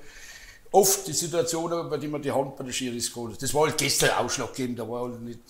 [0.72, 3.78] oft die Situationen, bei denen man die Hand bei der Schiris geholt Das war halt
[3.78, 5.42] gestern ausschlaggebend, da war halt nicht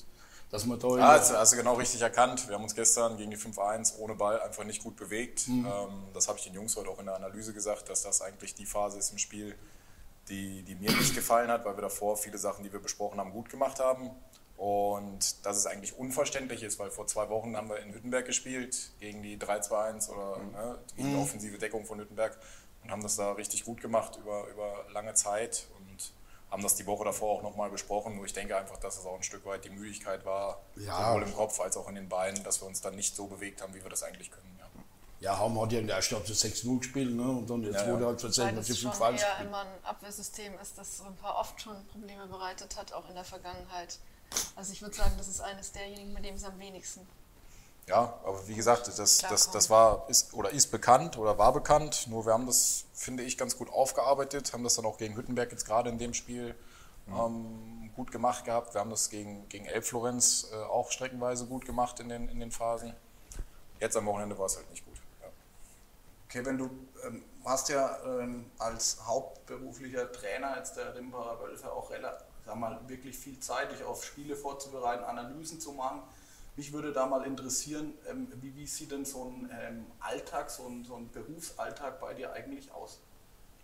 [0.52, 0.98] dass man da.
[0.98, 2.48] Ja, hast, hast du genau richtig erkannt.
[2.48, 5.48] Wir haben uns gestern gegen die 5-1 ohne Ball einfach nicht gut bewegt.
[5.48, 5.66] Mhm.
[5.66, 8.54] Ähm, das habe ich den Jungs heute auch in der Analyse gesagt, dass das eigentlich
[8.54, 9.56] die Phase ist im Spiel,
[10.30, 13.32] die, die mir nicht gefallen hat, weil wir davor viele Sachen, die wir besprochen haben,
[13.32, 14.12] gut gemacht haben.
[14.58, 18.92] Und dass es eigentlich unverständlich ist, weil vor zwei Wochen haben wir in Hüttenberg gespielt,
[19.00, 20.52] gegen die 3-2-1 oder mhm.
[20.52, 21.22] ne, gegen die mhm.
[21.22, 22.38] offensive Deckung von Hüttenberg
[22.84, 26.14] und haben das da richtig gut gemacht über, über lange Zeit und
[26.52, 28.16] haben das die Woche davor auch nochmal besprochen.
[28.16, 31.08] Nur ich denke einfach, dass es auch ein Stück weit die Müdigkeit war, ja.
[31.08, 33.64] sowohl im Kopf als auch in den Beinen, dass wir uns dann nicht so bewegt
[33.64, 34.61] haben, wie wir das eigentlich können.
[35.22, 35.34] Ja.
[35.34, 37.24] Ja, haben wir ja in der ersten Halbzeit 6-0 gespielt ne?
[37.24, 40.54] und dann der ja, zweiten Halbzeit 6 mit 5 Weil es schon immer ein Abwehrsystem
[40.60, 44.00] ist, das ein paar oft schon Probleme bereitet hat, auch in der Vergangenheit.
[44.56, 47.08] Also ich würde sagen, das ist eines derjenigen, mit dem es am wenigsten.
[47.88, 52.08] Ja, aber wie gesagt, das, das, das war ist, oder ist bekannt oder war bekannt.
[52.08, 55.52] Nur wir haben das, finde ich, ganz gut aufgearbeitet, haben das dann auch gegen Hüttenberg
[55.52, 56.56] jetzt gerade in dem Spiel
[57.08, 57.16] mhm.
[57.16, 58.74] ähm, gut gemacht gehabt.
[58.74, 62.52] Wir haben das gegen, gegen Elbflorenz äh, auch streckenweise gut gemacht in den, in den
[62.52, 62.96] Phasen.
[63.80, 64.91] Jetzt am Wochenende war es halt nicht gut.
[66.32, 66.70] Kevin, du
[67.06, 72.80] ähm, warst ja ähm, als hauptberuflicher Trainer jetzt der Rimbacher Wölfe auch relativ sag mal,
[72.88, 76.02] wirklich viel Zeit, dich auf Spiele vorzubereiten, Analysen zu machen.
[76.56, 80.68] Mich würde da mal interessieren, ähm, wie, wie sieht denn so ein ähm, Alltag, so
[80.68, 83.00] ein, so ein Berufsalltag bei dir eigentlich aus?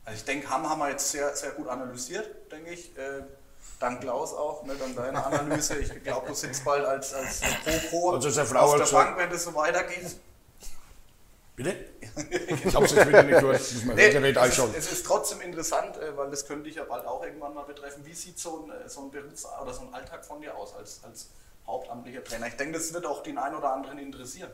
[0.06, 2.98] Also ich denke, haben, haben wir jetzt sehr, sehr gut analysiert, denke ich.
[2.98, 3.24] Äh,
[3.80, 5.78] dank Klaus auch, ne, dank deiner Analyse.
[5.80, 9.54] Ich glaube, du sitzt bald als, als Pro-Pro also auf der Bank, wenn das so
[9.54, 10.16] weitergeht.
[11.58, 11.76] Bitte?
[12.18, 13.86] Ich habe es jetzt wieder nicht gehört.
[13.86, 14.72] Man nee, Gerät anschauen.
[14.72, 17.64] Es, es ist trotzdem interessant, äh, weil das könnte dich ja bald auch irgendwann mal
[17.64, 18.06] betreffen.
[18.06, 20.76] Wie sieht so ein, äh, so ein Berufs- oder so ein Alltag von dir aus
[20.76, 21.30] als, als
[21.66, 22.48] hauptamtlicher Trainer?
[22.48, 24.52] Ich denke, das wird auch den einen oder anderen interessieren.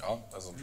[0.00, 0.54] Ja, also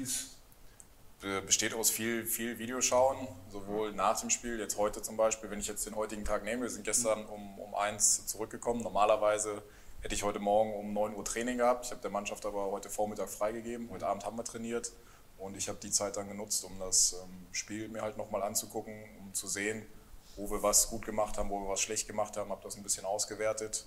[1.46, 3.18] besteht aus viel, viel Videoschauen,
[3.50, 6.64] sowohl nach dem Spiel, jetzt heute zum Beispiel, wenn ich jetzt den heutigen Tag nehme,
[6.64, 8.82] wir sind gestern um, um eins zurückgekommen.
[8.82, 9.64] Normalerweise
[10.02, 11.86] hätte ich heute Morgen um 9 Uhr Training gehabt.
[11.86, 13.90] Ich habe der Mannschaft aber heute Vormittag freigegeben.
[13.90, 14.92] Heute Abend haben wir trainiert.
[15.44, 19.04] Und ich habe die Zeit dann genutzt, um das ähm, Spiel mir halt nochmal anzugucken,
[19.20, 19.86] um zu sehen,
[20.38, 22.84] wo wir was gut gemacht haben, wo wir was schlecht gemacht haben, habe das ein
[22.84, 23.86] bisschen ausgewertet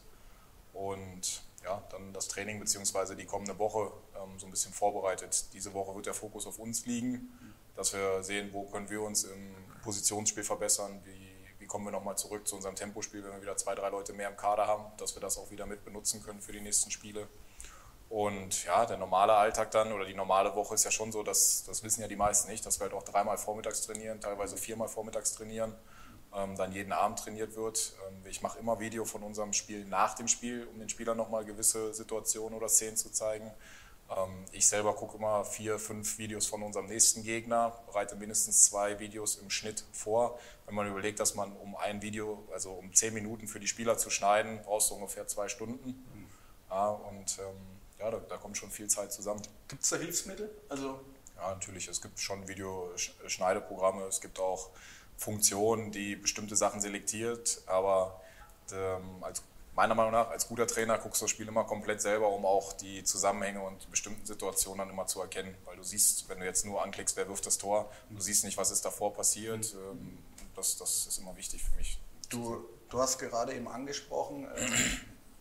[0.74, 3.14] und ja, dann das Training bzw.
[3.14, 3.90] die kommende Woche
[4.22, 5.46] ähm, so ein bisschen vorbereitet.
[5.54, 7.32] Diese Woche wird der Fokus auf uns liegen,
[7.74, 12.18] dass wir sehen, wo können wir uns im Positionsspiel verbessern, wie, wie kommen wir nochmal
[12.18, 15.16] zurück zu unserem Tempospiel, wenn wir wieder zwei, drei Leute mehr im Kader haben, dass
[15.16, 17.26] wir das auch wieder mit benutzen können für die nächsten Spiele.
[18.08, 21.64] Und ja, der normale Alltag dann oder die normale Woche ist ja schon so, dass,
[21.64, 24.88] das wissen ja die meisten nicht, dass wir halt auch dreimal vormittags trainieren, teilweise viermal
[24.88, 25.74] vormittags trainieren,
[26.32, 27.94] ähm, dann jeden Abend trainiert wird.
[28.08, 31.44] Ähm, ich mache immer Video von unserem Spiel nach dem Spiel, um den Spielern nochmal
[31.44, 33.50] gewisse Situationen oder Szenen zu zeigen.
[34.08, 39.00] Ähm, ich selber gucke immer vier, fünf Videos von unserem nächsten Gegner, bereite mindestens zwei
[39.00, 40.38] Videos im Schnitt vor.
[40.66, 43.98] Wenn man überlegt, dass man um ein Video, also um zehn Minuten für die Spieler
[43.98, 45.88] zu schneiden, brauchst du ungefähr zwei Stunden.
[45.88, 46.26] Mhm.
[46.70, 49.42] Ja, und ähm, ja, da, da, kommt schon viel Zeit zusammen.
[49.68, 50.50] Gibt es da Hilfsmittel?
[50.68, 51.00] Also
[51.36, 51.88] ja, natürlich.
[51.88, 54.70] Es gibt schon Videoschneideprogramme, es gibt auch
[55.16, 58.20] Funktionen, die bestimmte Sachen selektiert, aber
[58.72, 59.42] ähm, als,
[59.74, 62.72] meiner Meinung nach, als guter Trainer guckst du das Spiel immer komplett selber, um auch
[62.72, 65.54] die Zusammenhänge und bestimmten Situationen dann immer zu erkennen.
[65.64, 68.56] Weil du siehst, wenn du jetzt nur anklickst, wer wirft das Tor, du siehst nicht,
[68.56, 69.74] was ist davor passiert.
[69.74, 69.80] Mhm.
[69.90, 70.18] Ähm,
[70.54, 71.98] das, das ist immer wichtig für mich.
[72.30, 74.66] Du, du hast gerade eben angesprochen, äh,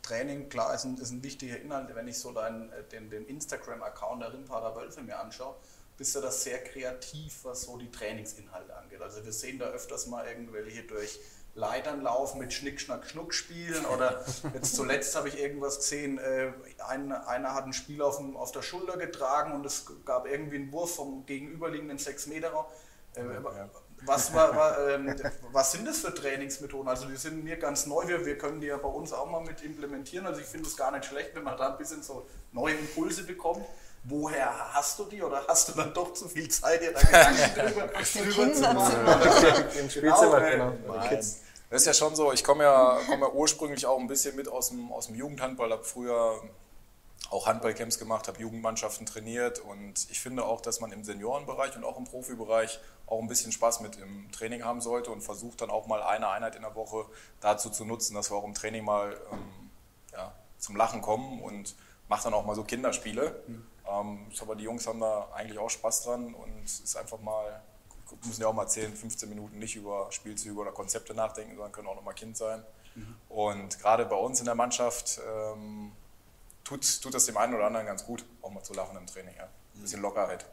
[0.06, 1.94] Training, klar, ist ein, ist ein wichtiger Inhalt.
[1.94, 5.56] Wenn ich so deinen, äh, den, den Instagram-Account der Rimparer Wölfe mir anschaue,
[5.98, 9.02] bist du da sehr kreativ, was so die Trainingsinhalte angeht.
[9.02, 11.20] Also wir sehen da öfters mal irgendwelche durch
[11.56, 16.52] Leitern laufen mit Schnick, Schnack, Schnuck spielen oder jetzt zuletzt habe ich irgendwas gesehen, äh,
[16.86, 20.58] ein, einer hat ein Spiel auf, dem, auf der Schulter getragen und es gab irgendwie
[20.58, 22.66] einen Wurf vom gegenüberliegenden 6 Meter Raum.
[23.16, 23.70] Äh, ja.
[24.06, 25.16] Was, war, war, ähm,
[25.52, 26.88] was sind das für Trainingsmethoden?
[26.88, 29.42] Also die sind mir ganz neu, wir, wir können die ja bei uns auch mal
[29.42, 30.26] mit implementieren.
[30.26, 33.24] Also ich finde es gar nicht schlecht, wenn man da ein bisschen so neue Impulse
[33.24, 33.66] bekommt.
[34.04, 37.56] Woher hast du die oder hast du dann doch zu viel Zeit, dir da Gedanken
[37.56, 39.66] drüber, drüber zu machen?
[39.80, 40.72] Im Spielzimmer, genau.
[40.72, 41.20] genau.
[41.70, 44.48] Das ist ja schon so, ich komme ja, komm ja ursprünglich auch ein bisschen mit
[44.48, 46.40] aus dem, aus dem Jugendhandball, habe früher
[47.30, 51.84] auch Handballcamps gemacht, habe Jugendmannschaften trainiert und ich finde auch, dass man im Seniorenbereich und
[51.84, 55.70] auch im Profibereich auch ein bisschen Spaß mit im Training haben sollte und versucht dann
[55.70, 57.06] auch mal eine Einheit in der Woche
[57.40, 59.70] dazu zu nutzen, dass wir auch im Training mal ähm,
[60.12, 61.76] ja, zum Lachen kommen und
[62.08, 63.44] macht dann auch mal so Kinderspiele.
[63.48, 63.68] Mhm.
[63.88, 67.62] Ähm, aber die Jungs haben da eigentlich auch Spaß dran und es ist einfach mal,
[68.24, 71.88] müssen ja auch mal 10, 15 Minuten nicht über Spielzüge oder Konzepte nachdenken, sondern können
[71.88, 72.64] auch noch mal Kind sein.
[72.96, 73.16] Mhm.
[73.30, 75.92] Und gerade bei uns in der Mannschaft ähm,
[76.64, 79.36] tut, tut das dem einen oder anderen ganz gut, auch mal zu lachen im Training.
[79.38, 79.44] Ja.
[79.76, 80.46] Ein bisschen Lockerheit.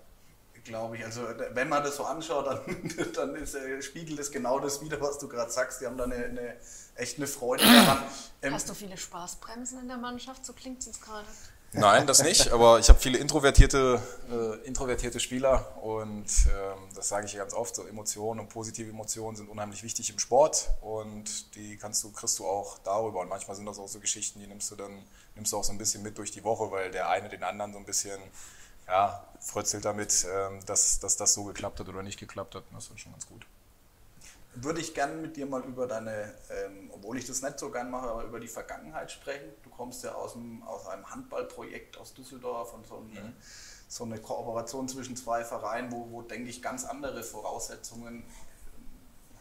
[0.65, 1.05] Glaube ich.
[1.05, 1.23] Also
[1.53, 5.19] wenn man das so anschaut, dann, dann ist, äh, spiegelt es genau das wieder, was
[5.19, 5.81] du gerade sagst.
[5.81, 6.57] Die haben da eine, eine,
[6.97, 8.03] echt eine Freude daran.
[8.43, 10.45] Ähm, Hast du viele Spaßbremsen in der Mannschaft?
[10.45, 11.27] So klingt es gerade.
[11.75, 17.25] Nein, das nicht, aber ich habe viele introvertierte, äh, introvertierte Spieler und ähm, das sage
[17.25, 21.79] ich ganz oft, so Emotionen und positive Emotionen sind unheimlich wichtig im Sport und die
[21.79, 24.71] kannst du, kriegst du auch darüber und manchmal sind das auch so Geschichten, die nimmst
[24.71, 25.03] du dann,
[25.35, 27.73] nimmst du auch so ein bisschen mit durch die Woche, weil der eine den anderen
[27.73, 28.21] so ein bisschen,
[28.87, 32.65] ja, frötzelt damit, ähm, dass, dass das so geklappt hat oder nicht geklappt hat.
[32.73, 33.47] Das ist schon ganz gut
[34.55, 37.91] würde ich gerne mit dir mal über deine, ähm, obwohl ich das nicht so gern
[37.91, 39.49] mache, aber über die Vergangenheit sprechen.
[39.63, 43.33] Du kommst ja aus, dem, aus einem Handballprojekt aus Düsseldorf und so, eine, mhm.
[43.89, 48.25] so eine Kooperation zwischen zwei Vereinen, wo, wo, denke ich, ganz andere Voraussetzungen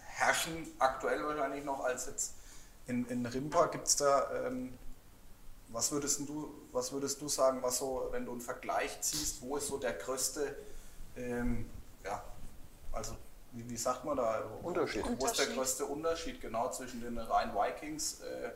[0.05, 2.33] herrschen, aktuell wahrscheinlich noch, als jetzt
[2.87, 3.65] in, in Rimpa.
[3.65, 4.77] Gibt es da, ähm,
[5.71, 9.57] was, würdest du, was würdest du sagen, was so, wenn du einen Vergleich ziehst, wo
[9.57, 10.55] ist so der größte,
[11.15, 11.69] ähm,
[12.03, 12.23] ja,
[12.91, 13.15] also
[13.51, 14.43] wie, wie sagt man da?
[14.63, 15.03] Unterschied.
[15.17, 18.51] Wo ist der größte Unterschied genau zwischen den Rhein Vikings äh,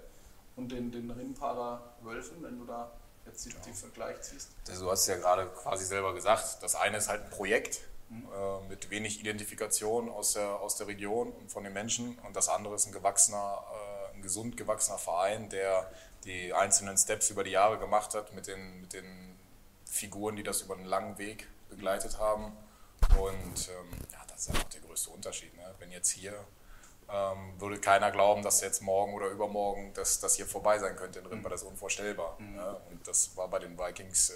[0.55, 2.91] und den, den Rimparer Wölfen, wenn du da
[3.25, 3.59] jetzt die, ja.
[3.59, 4.49] den Vergleich ziehst?
[4.69, 6.61] Also du hast es ja gerade quasi selber gesagt.
[6.61, 8.27] Das eine ist halt ein Projekt mhm.
[8.33, 12.47] äh, mit wenig Identifikation aus der, aus der Region und von den Menschen und das
[12.47, 15.91] andere ist ein gewachsener, äh, ein gesund gewachsener Verein, der
[16.25, 19.37] die einzelnen Steps über die Jahre gemacht hat mit den, mit den
[19.85, 22.57] Figuren, die das über einen langen Weg begleitet haben.
[23.17, 25.55] Und ähm, ja, das ist einfach der größte Unterschied.
[25.55, 25.73] Ne?
[25.79, 26.33] Wenn jetzt hier
[27.09, 31.19] ähm, würde keiner glauben, dass jetzt morgen oder übermorgen das, das hier vorbei sein könnte
[31.19, 32.35] in Rimba, das ist unvorstellbar.
[32.39, 32.55] Mhm.
[32.55, 32.77] Ne?
[32.89, 34.33] Und das war bei den Vikings, äh,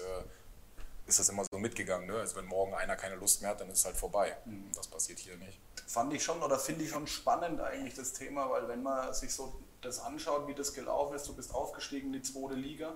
[1.06, 2.06] ist das immer so mitgegangen.
[2.06, 2.18] Ne?
[2.18, 4.36] Also wenn morgen einer keine Lust mehr hat, dann ist es halt vorbei.
[4.44, 4.70] Mhm.
[4.74, 5.58] Das passiert hier nicht.
[5.88, 9.34] Fand ich schon oder finde ich schon spannend eigentlich das Thema, weil wenn man sich
[9.34, 12.92] so das anschaut, wie das gelaufen ist, du bist aufgestiegen in die zweite Liga,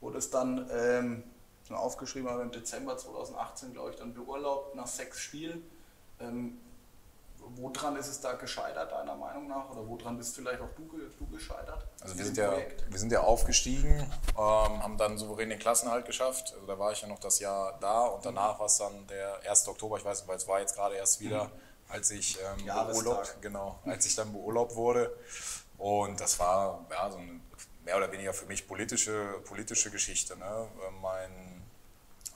[0.00, 1.22] wo das dann ähm,
[1.70, 5.62] aufgeschrieben habe, im Dezember 2018, glaube ich, dann beurlaubt nach sechs Spielen
[6.20, 6.58] ähm,
[7.56, 9.68] woran ist es da gescheitert, deiner Meinung nach?
[9.70, 11.86] Oder woran bist vielleicht auch du, du gescheitert?
[12.00, 12.56] Also wir sind, ja,
[12.88, 16.52] wir sind ja aufgestiegen, ähm, haben dann souverän den Klassenhalt geschafft.
[16.54, 19.40] Also da war ich ja noch das Jahr da und danach war es dann der
[19.48, 19.68] 1.
[19.68, 21.50] Oktober, ich weiß nicht, weil es war jetzt gerade erst wieder, mhm.
[21.88, 25.14] als ich ähm, beurlaubt, genau, als ich dann beurlaubt wurde.
[25.78, 27.40] Und das war ja, so eine
[27.84, 30.36] mehr oder weniger für mich politische, politische Geschichte.
[30.36, 30.68] Ne?
[30.86, 31.62] Äh, mein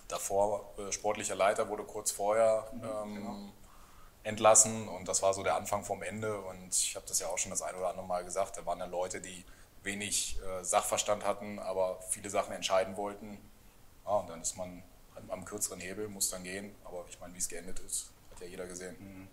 [0.09, 3.37] davor äh, sportlicher Leiter wurde kurz vorher mhm, ähm, genau
[4.29, 7.39] entlassen und das war so der Anfang vom Ende und ich habe das ja auch
[7.39, 9.45] schon das ein oder andere Mal gesagt, da waren dann Leute, die
[9.83, 13.39] wenig äh, Sachverstand hatten, aber viele Sachen entscheiden wollten.
[14.05, 14.83] Ja, und dann ist man
[15.29, 18.51] am kürzeren Hebel, muss dann gehen, aber ich meine, wie es geendet ist, hat ja
[18.51, 18.97] jeder gesehen.
[18.99, 19.29] Mhm.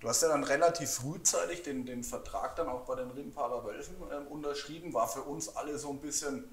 [0.00, 3.96] Du hast ja dann relativ frühzeitig den, den Vertrag dann auch bei den Rimparer Wölfen
[4.10, 6.48] äh, unterschrieben, war für uns alle so ein bisschen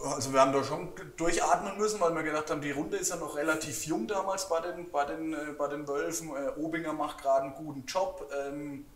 [0.00, 3.16] also wir haben da schon durchatmen müssen, weil wir gedacht haben, die Runde ist ja
[3.16, 6.30] noch relativ jung damals bei den, bei den, äh, bei den Wölfen.
[6.30, 8.30] Äh, Obinger macht gerade einen guten Job.
[8.32, 8.86] Ähm,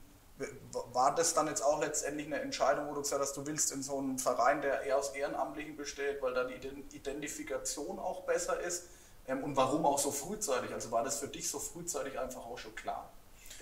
[0.92, 3.82] war das dann jetzt auch letztendlich eine Entscheidung, wo du gesagt hast, du willst in
[3.82, 6.54] so einen Verein, der eher aus Ehrenamtlichen besteht, weil da die
[6.96, 8.84] Identifikation auch besser ist?
[9.28, 10.72] Ähm, und warum auch so frühzeitig?
[10.72, 13.10] Also war das für dich so frühzeitig einfach auch schon klar?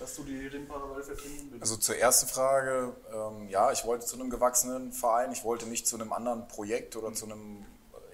[0.01, 1.61] dass du die Rimparallel trinken willst?
[1.61, 5.85] Also zur ersten Frage, ähm, ja, ich wollte zu einem gewachsenen Verein, ich wollte nicht
[5.85, 7.65] zu einem anderen Projekt oder zu einem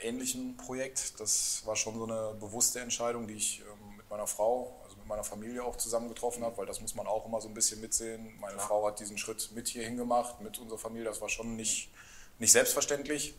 [0.02, 1.20] ähnlichen Projekt.
[1.20, 5.08] Das war schon so eine bewusste Entscheidung, die ich ähm, mit meiner Frau, also mit
[5.08, 7.80] meiner Familie auch zusammen getroffen habe, weil das muss man auch immer so ein bisschen
[7.80, 8.38] mitsehen.
[8.40, 8.68] Meine Klar.
[8.68, 11.90] Frau hat diesen Schritt mit hierhin gemacht, mit unserer Familie, das war schon nicht,
[12.38, 13.34] nicht selbstverständlich.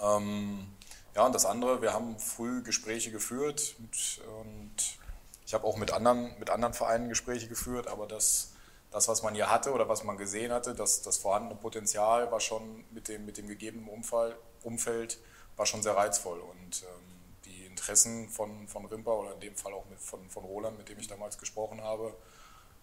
[0.00, 0.68] Ähm,
[1.16, 4.98] ja, und das andere, wir haben früh Gespräche geführt und, und
[5.46, 8.52] ich habe auch mit anderen, mit anderen Vereinen Gespräche geführt, aber das,
[8.90, 12.40] das, was man hier hatte oder was man gesehen hatte, das, das vorhandene Potenzial war
[12.40, 15.18] schon mit dem, mit dem gegebenen Umfall, Umfeld
[15.56, 16.38] war schon sehr reizvoll.
[16.38, 20.44] Und ähm, die Interessen von, von Rimpa oder in dem Fall auch mit, von, von
[20.44, 22.14] Roland, mit dem ich damals gesprochen habe,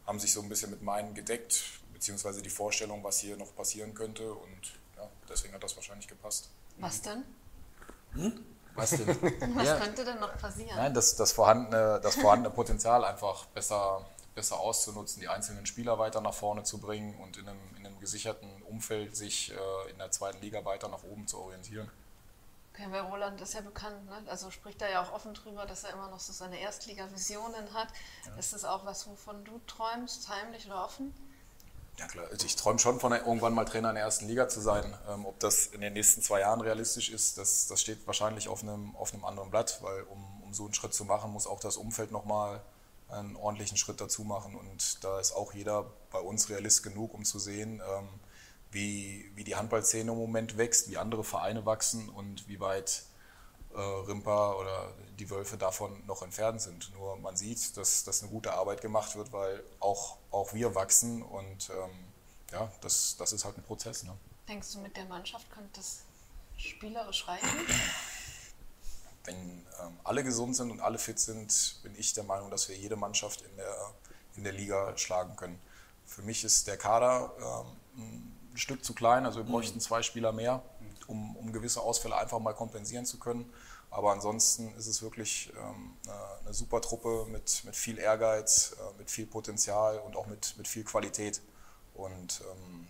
[0.08, 3.93] haben sich so ein bisschen mit meinen gedeckt, beziehungsweise die Vorstellung, was hier noch passieren
[3.93, 4.34] könnte.
[4.34, 6.50] Und ja, deswegen hat das wahrscheinlich gepasst.
[6.80, 7.24] Was denn?
[8.15, 8.45] Hm?
[8.76, 9.08] Was denn?
[9.56, 9.78] Was ja.
[9.78, 10.76] könnte denn noch passieren?
[10.76, 16.21] Nein, das, das, vorhandene, das vorhandene Potenzial einfach besser, besser auszunutzen, die einzelnen Spieler weiter
[16.21, 20.12] nach vorne zu bringen und in einem, in einem gesicherten Umfeld sich äh, in der
[20.12, 21.89] zweiten Liga weiter nach oben zu orientieren.
[22.73, 24.23] Okay, weil Roland ist ja bekannt, ne?
[24.26, 27.89] also spricht er ja auch offen drüber, dass er immer noch so seine Erstliga-Visionen hat.
[28.26, 28.36] Ja.
[28.38, 31.13] Ist das auch was, wovon du träumst, heimlich oder offen?
[31.97, 34.62] Ja klar, also ich träume schon von irgendwann mal Trainer in der ersten Liga zu
[34.62, 34.97] sein.
[35.08, 38.63] Ähm, ob das in den nächsten zwei Jahren realistisch ist, das, das steht wahrscheinlich auf
[38.63, 41.60] einem, auf einem anderen Blatt, weil um, um so einen Schritt zu machen, muss auch
[41.60, 42.62] das Umfeld nochmal
[43.10, 44.56] einen ordentlichen Schritt dazu machen.
[44.56, 48.10] Und da ist auch jeder bei uns Realist genug, um zu sehen, ähm,
[48.71, 53.03] wie, wie die Handballszene im Moment wächst, wie andere Vereine wachsen und wie weit
[53.75, 56.91] äh, Rimper oder die Wölfe davon noch entfernt sind.
[56.93, 61.21] Nur man sieht, dass, dass eine gute Arbeit gemacht wird, weil auch, auch wir wachsen
[61.21, 61.91] und ähm,
[62.51, 64.03] ja, das, das ist halt ein Prozess.
[64.03, 64.15] Ne?
[64.47, 66.03] Denkst du, mit der Mannschaft könnte das
[66.57, 67.47] spielerisch reichen?
[69.25, 72.75] Wenn ähm, alle gesund sind und alle fit sind, bin ich der Meinung, dass wir
[72.75, 73.91] jede Mannschaft in der,
[74.36, 75.59] in der Liga schlagen können.
[76.05, 80.31] Für mich ist der Kader ähm, ein Stück zu klein, also wir bräuchten zwei Spieler
[80.31, 80.62] mehr,
[81.07, 83.51] um, um gewisse Ausfälle einfach mal kompensieren zu können.
[83.89, 85.95] Aber ansonsten ist es wirklich ähm,
[86.43, 90.67] eine, super Truppe mit, mit viel Ehrgeiz, äh, mit viel Potenzial und auch mit, mit
[90.67, 91.41] viel Qualität.
[91.93, 92.87] Und ähm,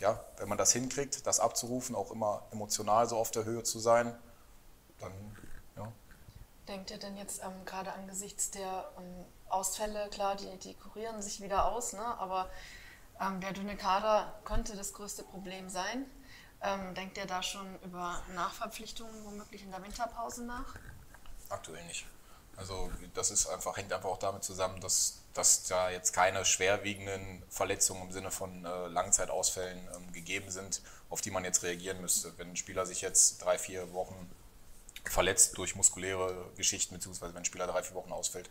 [0.00, 3.78] ja, wenn man das hinkriegt, das abzurufen, auch immer emotional so auf der Höhe zu
[3.78, 4.14] sein,
[4.98, 5.12] dann
[5.76, 5.90] ja.
[6.68, 11.40] Denkt ihr denn jetzt ähm, gerade angesichts der ähm, Ausfälle, klar, die, die kurieren sich
[11.40, 12.04] wieder aus, ne?
[12.04, 12.50] aber
[13.20, 16.04] ähm, der dünne Kader könnte das größte Problem sein.
[16.62, 20.74] Ähm, denkt ihr da schon über Nachverpflichtungen womöglich in der Winterpause nach?
[21.48, 22.06] Aktuell nicht.
[22.56, 27.42] Also das ist einfach, hängt einfach auch damit zusammen, dass, dass da jetzt keine schwerwiegenden
[27.50, 32.32] Verletzungen im Sinne von äh, Langzeitausfällen ähm, gegeben sind, auf die man jetzt reagieren müsste.
[32.38, 34.30] Wenn ein Spieler sich jetzt drei, vier Wochen
[35.04, 38.48] verletzt durch muskuläre Geschichten, beziehungsweise wenn ein Spieler drei, vier Wochen ausfällt,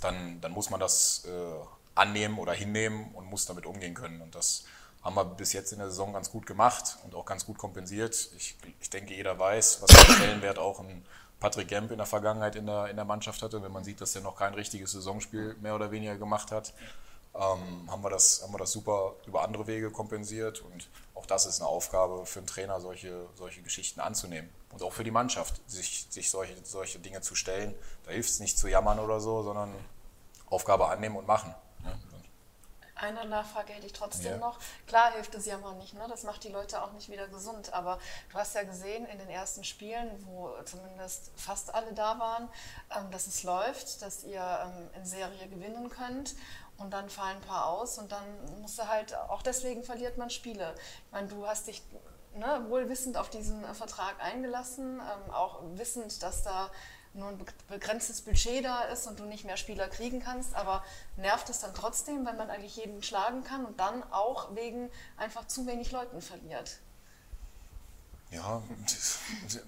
[0.00, 4.22] dann, dann muss man das äh, annehmen oder hinnehmen und muss damit umgehen können.
[4.22, 4.64] Und das
[5.02, 8.30] haben wir bis jetzt in der Saison ganz gut gemacht und auch ganz gut kompensiert.
[8.36, 11.04] Ich, ich denke, jeder weiß, was für einen Stellenwert auch ein
[11.40, 13.62] Patrick Gemp in der Vergangenheit in der, in der Mannschaft hatte.
[13.62, 16.72] Wenn man sieht, dass er noch kein richtiges Saisonspiel mehr oder weniger gemacht hat,
[17.34, 20.60] ähm, haben, wir das, haben wir das super über andere Wege kompensiert.
[20.60, 24.50] Und auch das ist eine Aufgabe für einen Trainer, solche, solche Geschichten anzunehmen.
[24.70, 27.74] Und auch für die Mannschaft, sich, sich solche, solche Dinge zu stellen.
[28.04, 29.74] Da hilft es nicht zu jammern oder so, sondern
[30.46, 31.52] Aufgabe annehmen und machen.
[33.02, 34.38] Eine Nachfrage hätte ich trotzdem ja.
[34.38, 34.60] noch.
[34.86, 36.06] Klar hilft es ja mal nicht, ne?
[36.08, 37.72] das macht die Leute auch nicht wieder gesund.
[37.72, 37.98] Aber
[38.30, 42.48] du hast ja gesehen in den ersten Spielen, wo zumindest fast alle da waren,
[42.96, 46.36] ähm, dass es läuft, dass ihr ähm, in Serie gewinnen könnt.
[46.78, 50.30] Und dann fallen ein paar aus und dann musst du halt, auch deswegen verliert man
[50.30, 50.74] Spiele.
[51.06, 51.82] Ich meine, du hast dich
[52.34, 56.70] ne, wohl wissend auf diesen äh, Vertrag eingelassen, ähm, auch wissend, dass da
[57.14, 60.82] nur ein begrenztes Budget da ist und du nicht mehr Spieler kriegen kannst, aber
[61.16, 65.46] nervt es dann trotzdem, wenn man eigentlich jeden schlagen kann und dann auch wegen einfach
[65.46, 66.78] zu wenig Leuten verliert?
[68.30, 68.62] Ja,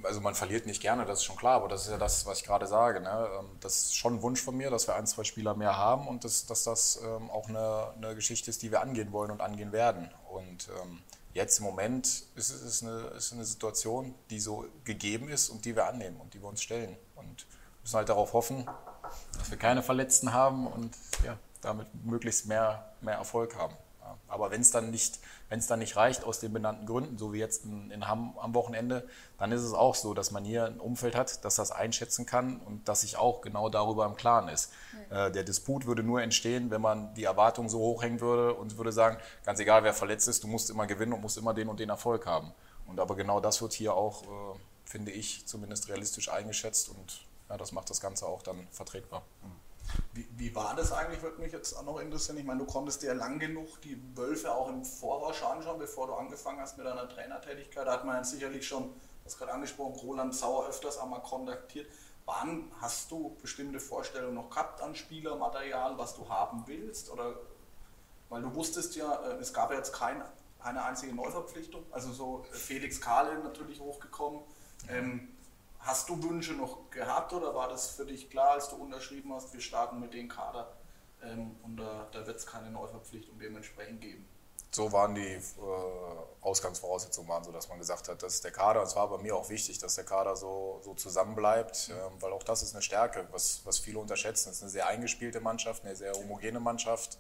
[0.05, 2.39] also man verliert nicht gerne, das ist schon klar, aber das ist ja das, was
[2.39, 3.01] ich gerade sage.
[3.01, 3.29] Ne?
[3.39, 6.09] Ähm, das ist schon ein Wunsch von mir, dass wir ein, zwei Spieler mehr haben
[6.09, 9.43] und dass, dass das ähm, auch eine, eine Geschichte ist, die wir angehen wollen und
[9.43, 10.11] angehen werden.
[10.31, 11.03] Und ähm,
[11.35, 15.77] jetzt im Moment ist es eine, ist eine Situation, die so gegeben ist und die
[15.77, 16.97] wir annehmen und die wir uns stellen.
[17.17, 17.47] Und
[17.83, 18.67] müssen halt darauf hoffen,
[19.39, 23.75] dass wir keine Verletzten haben und ja, damit möglichst mehr, mehr Erfolg haben.
[24.29, 27.65] Aber wenn es dann, nicht, dann nicht reicht aus den benannten Gründen, so wie jetzt
[27.65, 29.07] in, in Hamm am Wochenende,
[29.39, 32.61] dann ist es auch so, dass man hier ein Umfeld hat, das das einschätzen kann
[32.61, 34.73] und das sich auch genau darüber im Klaren ist.
[35.11, 35.27] Ja.
[35.27, 38.93] Äh, der Disput würde nur entstehen, wenn man die Erwartungen so hochhängen würde und würde
[38.93, 41.81] sagen, ganz egal wer verletzt ist, du musst immer gewinnen und musst immer den und
[41.81, 42.53] den Erfolg haben.
[42.87, 47.57] Und aber genau das wird hier auch äh, finde ich, zumindest realistisch eingeschätzt und ja,
[47.57, 49.23] das macht das Ganze auch dann vertretbar.
[50.13, 52.39] Wie, wie, war das eigentlich, würde mich jetzt auch noch interessieren.
[52.39, 56.15] Ich meine, du konntest dir lang genug die Wölfe auch im Voraus anschauen, bevor du
[56.15, 57.87] angefangen hast mit deiner Trainertätigkeit.
[57.87, 58.95] Da hat man sicherlich schon,
[59.25, 61.91] das gerade angesprochen, Roland Sauer öfters einmal kontaktiert.
[62.25, 67.11] Wann hast du bestimmte Vorstellungen noch gehabt an Spielermaterial, was du haben willst?
[67.11, 67.35] Oder
[68.31, 70.23] weil du wusstest ja, äh, es gab ja jetzt kein,
[70.63, 71.85] keine einzige Neuverpflichtung.
[71.91, 74.41] Also so Felix Kahle natürlich hochgekommen,
[74.89, 75.29] ähm,
[75.81, 79.53] hast du Wünsche noch gehabt oder war das für dich klar, als du unterschrieben hast,
[79.53, 80.73] wir starten mit dem Kader
[81.23, 84.27] ähm, und da, da wird es keine Neuverpflichtung dementsprechend geben?
[84.75, 85.41] So waren die äh,
[86.41, 88.81] Ausgangsvoraussetzungen, waren so, dass man gesagt hat, das ist der Kader.
[88.81, 91.95] Und es war bei mir auch wichtig, dass der Kader so, so zusammenbleibt, mhm.
[91.95, 94.49] ähm, weil auch das ist eine Stärke, was, was viele unterschätzen.
[94.49, 97.19] Es ist eine sehr eingespielte Mannschaft, eine sehr homogene Mannschaft,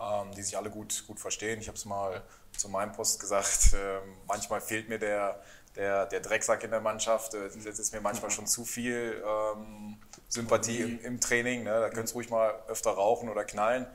[0.00, 1.60] ähm, die sich alle gut, gut verstehen.
[1.60, 2.24] Ich habe es mal
[2.56, 5.40] zu meinem Post gesagt, äh, manchmal fehlt mir der,
[5.76, 7.34] der, der Drecksack in der Mannschaft.
[7.34, 11.64] Das äh, ist mir manchmal schon zu viel ähm, Sympathie im, im Training.
[11.64, 11.70] Ne?
[11.70, 13.86] Da könntest du ruhig mal öfter rauchen oder knallen.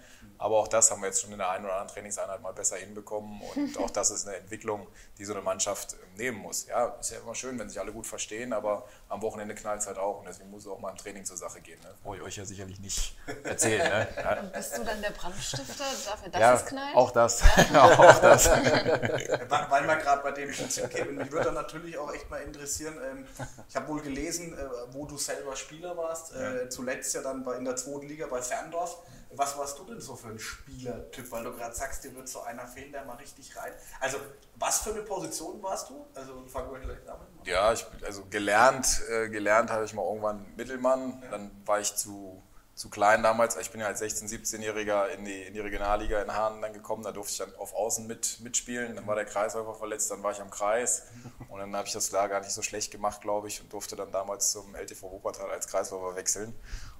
[0.42, 2.78] Aber auch das haben wir jetzt schon in der einen oder anderen Trainingseinheit mal besser
[2.78, 3.42] hinbekommen.
[3.56, 4.88] Und auch das ist eine Entwicklung,
[5.18, 6.68] die so eine Mannschaft ähm, nehmen muss.
[6.68, 9.88] Ja, ist ja immer schön, wenn sich alle gut verstehen, aber am Wochenende knallt es
[9.88, 10.20] halt auch.
[10.20, 11.80] Und deswegen muss es auch mal im Training zur Sache gehen.
[11.82, 11.90] Ne?
[12.04, 13.90] Brauche ich euch ja sicherlich nicht erzählen.
[13.90, 14.08] Ne?
[14.16, 14.40] Ja.
[14.40, 16.96] Und bist du dann der Brandstifter dafür, dass ja, es knallt?
[16.96, 17.42] Auch das.
[17.74, 17.84] Ja.
[18.00, 18.50] auch das.
[18.50, 21.16] Weil wir gerade bei dem schon kämen.
[21.16, 23.28] Mich würde dann natürlich auch echt mal interessieren, ähm,
[23.68, 26.54] ich habe wohl gelesen, äh, wo du selber Spieler warst hast, ja.
[26.54, 28.98] äh, zuletzt ja dann bei, in der zweiten Liga bei Ferndorf.
[29.34, 31.32] Was warst du denn so für ein Spielertyp?
[31.32, 33.72] Weil du gerade sagst, dir wird so einer fehlen, der mal richtig rein.
[34.00, 34.18] Also,
[34.56, 36.06] was für eine Position warst du?
[36.16, 37.46] Also, fangen wir vielleicht damit an.
[37.46, 41.22] Ja, ich, also gelernt, äh, gelernt habe ich mal irgendwann Mittelmann.
[41.24, 41.32] Ja.
[41.32, 42.42] Dann war ich zu
[42.82, 43.58] zu klein damals.
[43.58, 47.04] Ich bin ja als 16-, 17-Jähriger in die, in die Regionalliga in Hahn dann gekommen.
[47.04, 48.96] Da durfte ich dann auf Außen mit, mitspielen.
[48.96, 51.04] Dann war der Kreisläufer verletzt, dann war ich am Kreis.
[51.50, 53.96] Und dann habe ich das klar gar nicht so schlecht gemacht, glaube ich, und durfte
[53.96, 56.56] dann damals zum LTV Wuppertal als Kreisläufer wechseln.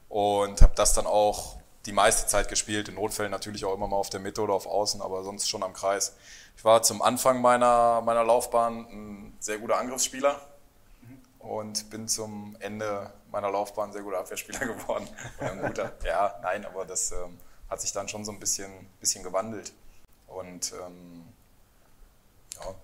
[0.08, 2.90] Und habe das dann auch die meiste Zeit gespielt.
[2.90, 5.64] In Notfällen natürlich auch immer mal auf der Mitte oder auf Außen, aber sonst schon
[5.64, 6.16] am Kreis.
[6.58, 10.40] Ich war zum Anfang meiner, meiner Laufbahn ein sehr guter Angriffsspieler
[11.40, 15.08] und bin zum Ende meiner Laufbahn sehr guter Abwehrspieler geworden.
[15.40, 19.24] Ein guter, ja, nein, aber das ähm, hat sich dann schon so ein bisschen, bisschen
[19.24, 19.74] gewandelt.
[20.28, 21.26] Und ähm,
[22.56, 22.76] ja,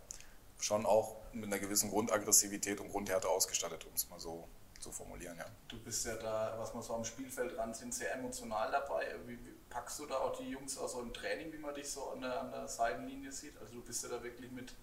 [0.59, 4.47] schon auch mit einer gewissen Grundaggressivität und Grundhärte ausgestattet, um es mal so
[4.79, 5.37] zu formulieren.
[5.37, 5.45] Ja.
[5.67, 9.15] Du bist ja da, was man so am Spielfeld ran sind, sehr emotional dabei.
[9.25, 11.89] Wie, wie packst du da auch die Jungs auch so im Training, wie man dich
[11.89, 13.57] so an der, an der Seitenlinie sieht?
[13.59, 14.73] Also du bist ja da wirklich mit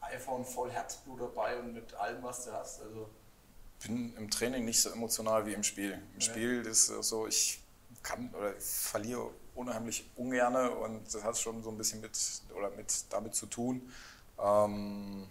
[0.00, 2.82] iPhone voll Herzblut dabei und mit allem, was du hast.
[2.82, 3.08] Also
[3.84, 5.92] bin im Training nicht so emotional wie im Spiel.
[5.92, 6.20] Im ja.
[6.20, 7.60] Spiel ist es so, ich
[8.02, 12.16] kann oder verliere unheimlich ungerne und das hat schon so ein bisschen mit
[12.54, 13.92] oder mit damit zu tun.
[14.38, 15.26] Ähm,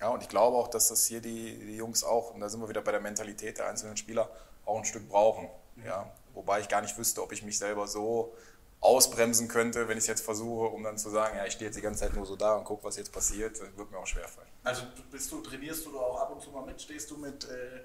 [0.00, 2.60] ja, und ich glaube auch, dass das hier die, die, Jungs auch, und da sind
[2.60, 4.30] wir wieder bei der Mentalität der einzelnen Spieler,
[4.64, 5.48] auch ein Stück brauchen.
[5.76, 5.86] Mhm.
[5.86, 8.34] Ja, wobei ich gar nicht wüsste, ob ich mich selber so
[8.80, 11.76] ausbremsen könnte, wenn ich es jetzt versuche, um dann zu sagen, ja, ich stehe jetzt
[11.76, 14.48] die ganze Zeit nur so da und gucke, was jetzt passiert, wird mir auch schwerfallen.
[14.62, 16.80] Also bist du, trainierst du da auch ab und zu mal mit?
[16.80, 17.80] Stehst du mit äh,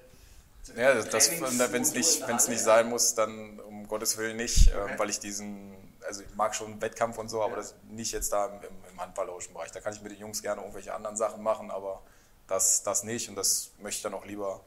[0.76, 4.94] ja, das, wenn es nicht, wenn's nicht sein muss, dann um Gottes Willen nicht, okay.
[4.94, 5.74] äh, weil ich diesen,
[6.06, 7.56] also ich mag schon Wettkampf und so, aber ja.
[7.58, 9.70] das nicht jetzt da im, im handballerischen Bereich.
[9.72, 12.02] Da kann ich mit den Jungs gerne irgendwelche anderen Sachen machen, aber
[12.46, 14.60] das, das nicht und das möchte ich dann auch lieber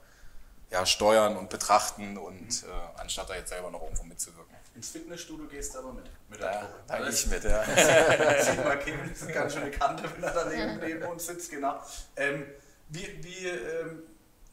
[0.71, 2.69] ja, steuern und betrachten und mhm.
[2.69, 4.55] äh, anstatt da jetzt selber noch irgendwo mitzuwirken.
[4.75, 6.05] Ins Fitnessstudio gehst du aber mit.
[6.29, 7.63] Mit der ja, Da gehe ich mit, ja.
[8.43, 11.79] Sieht mal, Kim, das ist ganz schöne Kante, wenn er daneben neben uns sitzt, genau.
[12.17, 12.45] Ähm,
[12.89, 14.03] wie, wie, ähm,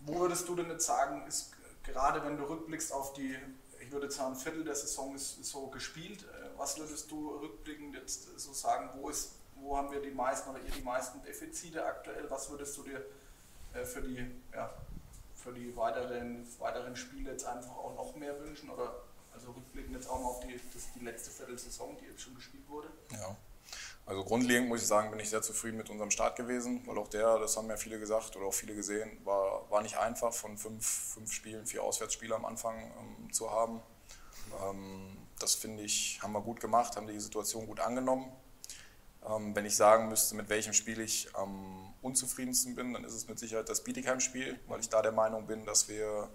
[0.01, 1.51] wo würdest du denn jetzt sagen, ist
[1.83, 3.37] gerade wenn du rückblickst auf die,
[3.83, 7.31] ich würde sagen, ein Viertel der Saison ist, ist so gespielt, äh, was würdest du
[7.37, 11.23] rückblickend jetzt so sagen, wo, ist, wo haben wir die meisten oder ihr die meisten
[11.23, 12.31] Defizite aktuell?
[12.31, 13.05] Was würdest du dir
[13.75, 14.73] äh, für die, ja,
[15.35, 18.71] für die weiteren, weiteren Spiele jetzt einfach auch noch mehr wünschen?
[18.71, 18.95] Oder
[19.35, 22.69] also rückblickend jetzt auch mal auf die, das, die letzte Viertelsaison, die jetzt schon gespielt
[22.69, 22.89] wurde.
[23.11, 23.37] Ja.
[24.05, 27.09] Also grundlegend muss ich sagen, bin ich sehr zufrieden mit unserem Start gewesen, weil auch
[27.09, 30.59] der, das haben ja viele gesagt oder auch viele gesehen, war, war nicht einfach von
[30.59, 33.81] fünf, fünf Spielen, vier Auswärtsspiele am Anfang ähm, zu haben.
[34.61, 38.31] Ähm, das finde ich, haben wir gut gemacht, haben die Situation gut angenommen.
[39.29, 43.29] Ähm, wenn ich sagen müsste, mit welchem Spiel ich am unzufriedensten bin, dann ist es
[43.29, 46.29] mit Sicherheit das Bietigheim-Spiel, weil ich da der Meinung bin, dass wir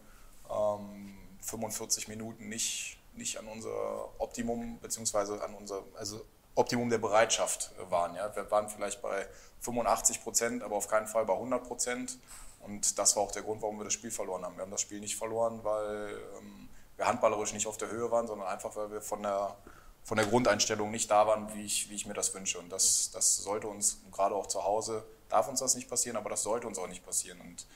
[0.49, 6.25] ähm, 45 Minuten nicht, nicht an unser Optimum, beziehungsweise an unser also
[6.57, 8.15] Optimum der Bereitschaft waren.
[8.15, 8.35] Ja.
[8.35, 9.27] Wir waren vielleicht bei
[9.61, 12.17] 85 Prozent, aber auf keinen Fall bei 100 Prozent.
[12.61, 14.55] Und das war auch der Grund, warum wir das Spiel verloren haben.
[14.55, 18.27] Wir haben das Spiel nicht verloren, weil ähm, wir handballerisch nicht auf der Höhe waren,
[18.27, 19.55] sondern einfach, weil wir von der,
[20.03, 22.59] von der Grundeinstellung nicht da waren, wie ich, wie ich mir das wünsche.
[22.59, 26.29] Und das, das sollte uns, gerade auch zu Hause, darf uns das nicht passieren, aber
[26.29, 27.39] das sollte uns auch nicht passieren.
[27.39, 27.67] Und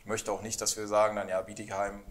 [0.00, 2.02] ich möchte auch nicht, dass wir sagen, dann ja, Bietigheim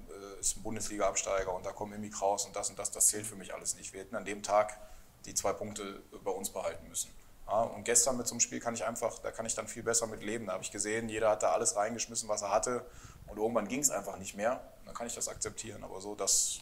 [0.44, 3.36] ist ein Bundesliga-Absteiger und da kommt Mimik raus und das und das, das zählt für
[3.36, 3.94] mich alles nicht.
[3.94, 4.78] Wir hätten an dem Tag
[5.26, 7.12] die zwei Punkte bei uns behalten müssen.
[7.48, 9.84] Ja, und gestern mit so einem Spiel kann ich einfach, da kann ich dann viel
[9.84, 10.48] besser mit leben.
[10.48, 12.86] Da habe ich gesehen, jeder hat da alles reingeschmissen, was er hatte
[13.28, 14.62] und irgendwann ging es einfach nicht mehr.
[14.86, 15.84] Dann kann ich das akzeptieren.
[15.84, 16.60] Aber so, dass,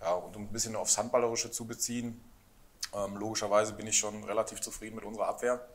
[0.00, 2.22] ja, und um ein bisschen aufs Handballerische zu beziehen,
[2.94, 5.66] ähm, logischerweise bin ich schon relativ zufrieden mit unserer Abwehr.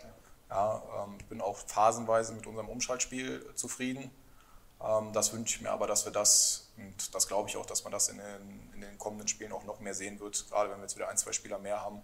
[0.49, 4.11] Ja, ähm, ich bin auch phasenweise mit unserem Umschaltspiel zufrieden.
[4.81, 7.83] Ähm, das wünsche ich mir aber, dass wir das, und das glaube ich auch, dass
[7.83, 10.77] man das in den, in den kommenden Spielen auch noch mehr sehen wird, gerade wenn
[10.77, 12.01] wir jetzt wieder ein, zwei Spieler mehr haben,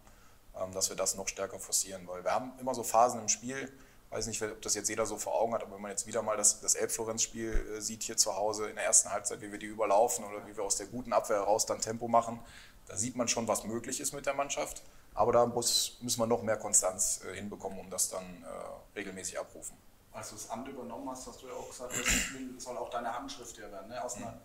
[0.73, 2.07] dass wir das noch stärker forcieren.
[2.07, 3.71] Weil wir haben immer so Phasen im Spiel,
[4.11, 6.21] weiß nicht, ob das jetzt jeder so vor Augen hat, aber wenn man jetzt wieder
[6.21, 9.59] mal das, das Elb-Florenz-Spiel äh, sieht hier zu Hause in der ersten Halbzeit, wie wir
[9.59, 12.39] die überlaufen oder wie wir aus der guten Abwehr heraus dann Tempo machen,
[12.87, 14.83] da sieht man schon, was möglich ist mit der Mannschaft.
[15.15, 19.39] Aber da muss, müssen wir noch mehr Konstanz äh, hinbekommen, um das dann äh, regelmäßig
[19.39, 19.75] abrufen
[20.13, 23.13] als du das Amt übernommen hast, hast du ja auch gesagt, das soll auch deine
[23.13, 23.89] Handschrift hier werden.
[23.89, 24.03] Ne?
[24.03, 24.39] Aus einer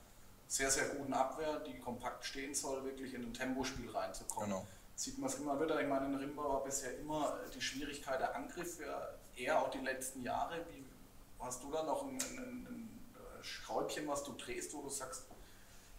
[0.46, 4.48] sehr, sehr guten Abwehr, die kompakt stehen soll, wirklich in ein Tempospiel reinzukommen.
[4.48, 4.66] Genau.
[4.98, 5.80] Sieht man es immer wieder.
[5.80, 9.78] Ich meine, in Rimba war bisher immer die Schwierigkeit der Angriff, ja, eher auch die
[9.78, 10.56] letzten Jahre.
[10.70, 10.84] Wie,
[11.38, 12.98] hast du da noch ein, ein, ein
[13.40, 15.22] Schräubchen, was du drehst, wo du sagst,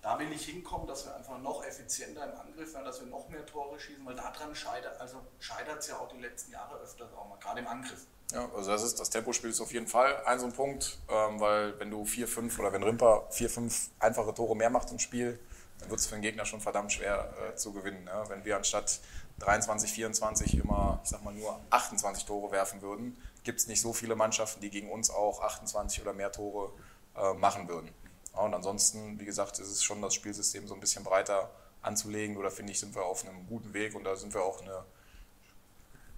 [0.02, 3.30] da will ich hinkommen, dass wir einfach noch effizienter im Angriff werden, dass wir noch
[3.30, 7.30] mehr Tore schießen, weil daran scheitert, also es ja auch die letzten Jahre öfter, auch
[7.30, 8.06] mal, gerade im Angriff.
[8.34, 11.40] Ja, also das ist das Tempospiel ist auf jeden Fall ein so ein Punkt, ähm,
[11.40, 15.00] weil wenn du vier, fünf oder wenn Rimper vier, fünf einfache Tore mehr macht im
[15.00, 15.40] Spiel,
[15.80, 18.04] dann wird es für den Gegner schon verdammt schwer äh, zu gewinnen.
[18.04, 18.24] Ne?
[18.28, 19.00] Wenn wir anstatt
[19.40, 23.94] 23, 24 immer, ich sag mal, nur 28 Tore werfen würden, gibt es nicht so
[23.94, 26.72] viele Mannschaften, die gegen uns auch 28 oder mehr Tore
[27.16, 27.90] äh, machen würden.
[28.34, 31.50] Ja, und ansonsten, wie gesagt, ist es schon das Spielsystem so ein bisschen breiter
[31.82, 34.62] anzulegen oder finde ich, sind wir auf einem guten Weg und da sind wir auch
[34.62, 34.84] eine,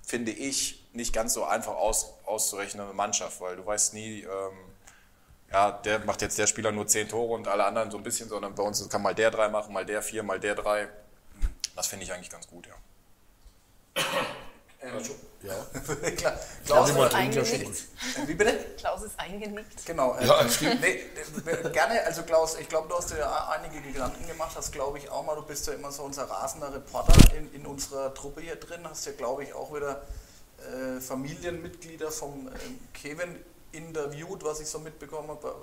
[0.01, 4.57] finde ich, nicht ganz so einfach aus, auszurechnende Mannschaft, weil du weißt nie, ähm,
[5.51, 8.29] ja, der macht jetzt der Spieler nur zehn Tore und alle anderen so ein bisschen,
[8.29, 10.87] sondern bei uns kann mal der drei machen, mal der vier, mal der drei.
[11.75, 12.73] Das finde ich eigentlich ganz gut, ja.
[14.81, 15.53] Also, ja.
[16.65, 17.83] Klaus, ist eingenickt.
[18.25, 18.65] Wie bitte?
[18.77, 19.85] Klaus ist eingenickt.
[19.85, 20.15] Genau.
[20.15, 20.81] Äh, ja, stimmt.
[20.81, 21.01] Nee,
[21.71, 25.23] gerne, also Klaus, ich glaube, du hast ja einige Giganten gemacht, hast glaube ich auch
[25.23, 28.81] mal, du bist ja immer so unser rasender Reporter in, in unserer Truppe hier drin,
[28.89, 30.01] hast ja glaube ich auch wieder
[30.57, 32.51] äh, Familienmitglieder vom äh,
[32.93, 33.35] Kevin
[33.72, 35.55] interviewt, was ich so mitbekommen habe.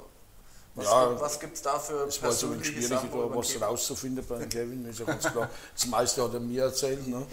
[0.75, 4.45] Was, ja, was gibt es da für Es war so schwierig, da was rauszufinden bei
[4.47, 5.51] Kevin, ist ja ganz klar.
[5.75, 7.07] Das meiste hat er mir erzählt.
[7.09, 7.27] Ne?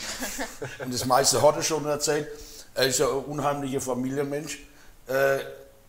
[0.80, 2.28] Und das meiste hat er schon erzählt.
[2.74, 4.66] Er ist ja ein unheimlicher Familienmensch.
[5.08, 5.40] Äh,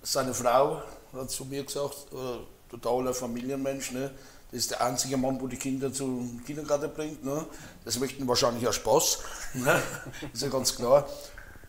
[0.02, 0.82] seine Frau
[1.14, 3.92] hat zu mir gesagt, äh, totaler Familienmensch.
[3.92, 4.10] Ne?
[4.50, 7.24] Das ist der einzige Mann, wo die Kinder zum Kindergarten bringt.
[7.24, 7.46] Ne?
[7.84, 9.18] Das möchten wahrscheinlich auch Spaß.
[9.54, 9.82] Ne?
[10.32, 11.08] Ist ja ganz klar.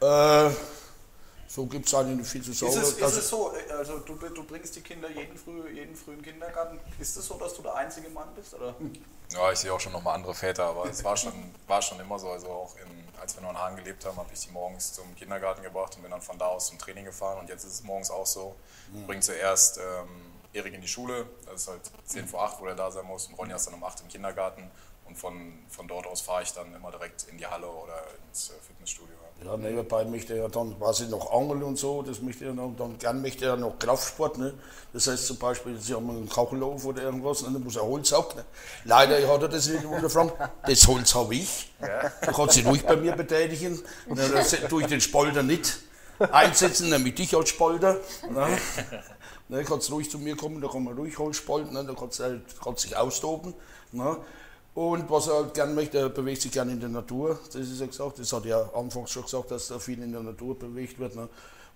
[0.01, 0.49] Äh,
[1.47, 2.73] so gibt es eigentlich nicht viel zu sagen.
[2.73, 6.21] Ist es, ist es so, also du, du, bringst die Kinder jeden, früh, jeden frühen
[6.21, 6.79] Kindergarten.
[6.99, 8.53] Ist es so, dass du der einzige Mann bist?
[8.53, 8.75] Oder?
[9.31, 11.33] Ja, ich sehe auch schon noch mal andere Väter, aber es war schon,
[11.67, 12.29] war schon immer so.
[12.29, 15.15] Also auch in, als wir noch in Hagen gelebt haben, habe ich sie morgens zum
[15.15, 17.39] Kindergarten gebracht und bin dann von da aus zum Training gefahren.
[17.39, 18.55] Und jetzt ist es morgens auch so.
[18.93, 20.07] Ich bringe zuerst ähm,
[20.53, 23.27] Erik in die Schule, das ist halt 10 vor 8, wo er da sein muss.
[23.27, 24.69] Und Ronja ist dann um 8 im Kindergarten.
[25.05, 28.49] Und von, von dort aus fahre ich dann immer direkt in die Halle oder ins
[28.49, 29.15] äh, Fitnessstudio.
[29.45, 32.97] Ja, nebenbei möchte er dann quasi noch Angeln und so, das möchte er noch, dann
[32.97, 34.53] gern möchte er noch Kraftsport, ne?
[34.93, 37.49] Das heißt zum Beispiel, Sie haben einen Kachelofen oder irgendwas, ne?
[37.53, 38.43] dann muss er Holz ab, ne?
[38.83, 40.31] Leider hat er das nicht unterfragen,
[40.65, 42.11] das Holz habe ich, ja.
[42.21, 44.31] da kann sich ruhig bei mir betätigen, und dann
[44.69, 45.79] tue ich den Spalter nicht
[46.31, 47.97] einsetzen, nämlich dich als Spalter,
[48.29, 48.57] ne?
[49.49, 51.85] Ne, kannst ruhig zu mir kommen, da kann man ruhig Holz spalten, ne?
[51.85, 53.53] da kannst du halt, kannst dich austoben.
[53.93, 54.17] Ne?
[54.77, 57.39] Und was er halt gern möchte, er bewegt sich gerne in der Natur.
[57.47, 60.21] Das ist ja gesagt, das hat er anfangs schon gesagt, dass er viel in der
[60.21, 61.15] Natur bewegt wird.
[61.15, 61.27] Ne?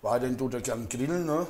[0.03, 1.25] Weiterhin tut er gern grillen.
[1.25, 1.47] Ne?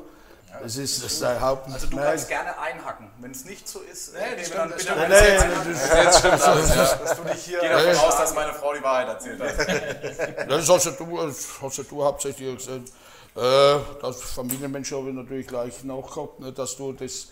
[0.64, 1.68] Das ist das sein Haupt.
[1.70, 3.12] Also du kannst gerne einhacken.
[3.20, 6.95] Wenn es nicht so ist, nee, nee, dann bitte nee, nee, das, stimmt alles, ja.
[6.95, 10.49] dass du dich hier Geh davon aus, dass meine Frau die Wahrheit erzählt hat.
[10.49, 12.93] das hast ja du, hast ja du hauptsächlich gesagt.
[13.36, 17.28] Äh, das Familienmensch habe ich natürlich gleich nachgehabt, ne, dass du das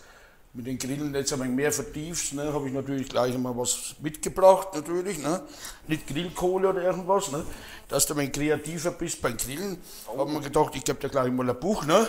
[0.52, 3.94] mit den Grillen jetzt ein wenig mehr vertiefst, ne, habe ich natürlich gleich einmal was
[4.00, 5.42] mitgebracht, natürlich, ne,
[5.86, 7.44] nicht Grillkohle oder irgendwas, ne,
[7.88, 10.18] dass du ein wenig kreativer bist beim Grillen, oh.
[10.18, 12.04] haben wir gedacht, ich gebe dir gleich mal ein Buch, ne.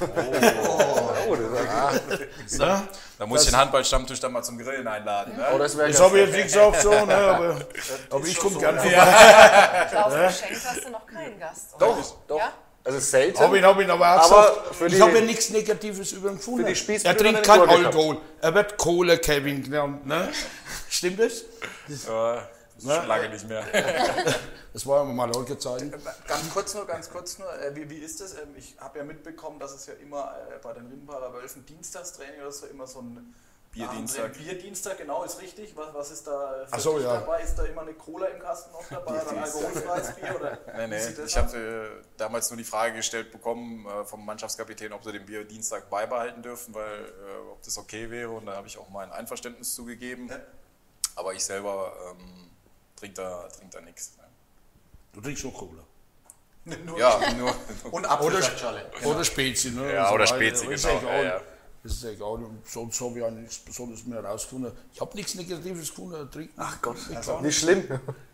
[0.00, 0.04] Oh,
[1.28, 1.36] oh,
[2.44, 2.84] das ja,
[3.18, 5.36] da muss ich den Handballstammtisch dann mal zum Grillen einladen.
[5.36, 5.44] Ne?
[5.52, 7.66] Oh, das das habe ich jetzt nicht gesagt, so, ne, aber,
[8.10, 8.96] aber ich komme so, gerne vorbei.
[8.96, 9.86] Ja.
[9.90, 11.86] Klaus, geschenkt hast du noch keinen Gast, oder?
[11.86, 12.38] Doch, doch.
[12.38, 12.52] Ja?
[12.84, 13.38] Also selten.
[13.38, 16.36] Hab ich, hab ich aber auch aber gesagt, ich habe ja nichts Negatives über ihn
[16.36, 16.66] gefunden.
[16.66, 18.18] er trinkt kein Alkohol.
[18.40, 20.04] Er wird Kohle Kevin genannt.
[20.06, 20.28] Ne?
[20.88, 21.44] Stimmt das?
[21.88, 22.46] das ja, das
[22.78, 22.94] ist ne?
[22.96, 23.64] schon lange nicht mehr.
[24.72, 25.92] das war ja mal heute Zeit.
[26.26, 27.48] Ganz kurz nur, ganz kurz nur.
[27.60, 28.34] Äh, wie, wie ist das?
[28.34, 32.40] Ähm, ich habe ja mitbekommen, dass es ja immer äh, bei den Rimbacher Wölfen Dienstagstraining
[32.40, 33.32] oder so immer so ein
[33.72, 34.34] Bierdienstag.
[34.34, 35.74] Bierdienstag, genau, ist richtig.
[35.74, 37.14] Was, was ist da für so, ja.
[37.20, 37.42] dabei?
[37.42, 39.22] Ist da immer eine Cola im Kasten noch dabei?
[39.22, 40.36] Oder ein alkoholfreies Bier?
[40.38, 41.24] Oder nee, nee.
[41.24, 45.24] Ich habe äh, damals nur die Frage gestellt bekommen äh, vom Mannschaftskapitän, ob sie den
[45.24, 48.30] Bierdienstag beibehalten dürfen, weil äh, ob das okay wäre.
[48.30, 50.28] Und da habe ich auch mein Einverständnis zugegeben.
[50.28, 50.38] Ja.
[51.16, 52.50] Aber ich selber ähm,
[52.94, 54.12] trinke da, trink da nichts.
[54.18, 54.24] Ja.
[55.14, 55.82] Du trinkst nur Cola?
[56.84, 57.54] nur ja, nur.
[57.90, 58.90] Und Apfelschale.
[58.98, 59.94] Oder, oder Spezi, ne?
[59.94, 61.06] Ja, oder Spezi, genau.
[61.06, 61.40] Ja, ja.
[61.82, 62.34] Das ist egal.
[62.44, 64.72] Und sonst habe ich auch nichts Besonderes mehr herausgefunden.
[64.94, 66.30] Ich habe nichts Negatives gefunden.
[66.30, 66.54] Trinken.
[66.56, 67.84] Ach Gott, also nicht schlimm.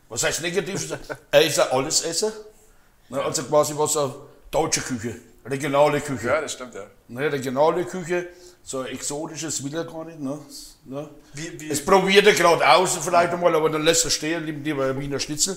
[0.09, 0.89] Was heißt Negatives?
[1.31, 2.33] er ist ein Allesesser.
[3.11, 4.15] Ne, also quasi was eine
[4.51, 5.15] deutsche Küche,
[5.47, 6.27] regionale Küche.
[6.27, 6.85] Ja, das stimmt, ja.
[7.09, 8.29] Ne, regionale Küche,
[8.63, 10.21] so exotisches will er gar nicht.
[10.21, 10.39] Ne?
[10.85, 11.09] Ne?
[11.33, 14.65] Wie, wie, das probiert er gerade aus, vielleicht einmal, aber dann lässt er stehen, nimmt
[14.65, 15.57] lieber Wiener Schnitzel.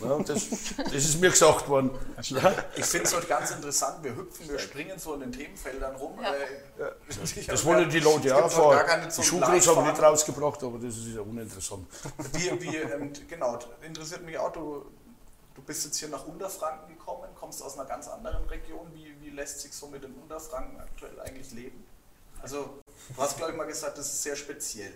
[0.00, 1.90] Ja, das, das, ist mir gesagt worden.
[2.20, 4.04] Ich finde es halt ganz interessant.
[4.04, 6.18] Wir hüpfen, wir springen so in den Themenfeldern rum.
[6.22, 6.34] Ja.
[6.84, 8.76] Äh, das wollen die Leute ja vor.
[8.76, 11.86] Die Schuhgröße habe ich nicht rausgebracht, aber das ist ja uninteressant.
[12.32, 14.84] Wie, wie, ähm, genau, interessiert mich auch, du,
[15.54, 18.90] du bist jetzt hier nach Unterfranken gekommen, kommst aus einer ganz anderen Region.
[18.92, 21.84] Wie, wie lässt sich so mit den Unterfranken aktuell eigentlich leben?
[22.42, 22.80] Also,
[23.14, 24.92] du hast, glaube ich, mal gesagt, das ist sehr speziell.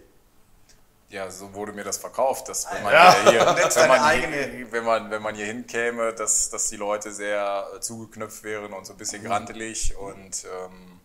[1.11, 3.15] Ja, so wurde mir das verkauft, dass wenn man ja.
[3.29, 3.41] hier,
[3.75, 7.81] wenn man, hier, wenn man, wenn man hier hinkäme, dass, dass die Leute sehr äh,
[7.81, 9.97] zugeknöpft wären und so ein bisschen grantelig.
[9.97, 11.01] Und ähm,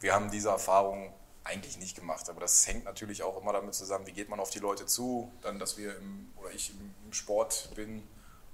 [0.00, 1.12] wir haben diese Erfahrung
[1.44, 2.28] eigentlich nicht gemacht.
[2.30, 5.30] Aber das hängt natürlich auch immer damit zusammen, wie geht man auf die Leute zu,
[5.42, 8.02] dann, dass wir im, oder ich im Sport bin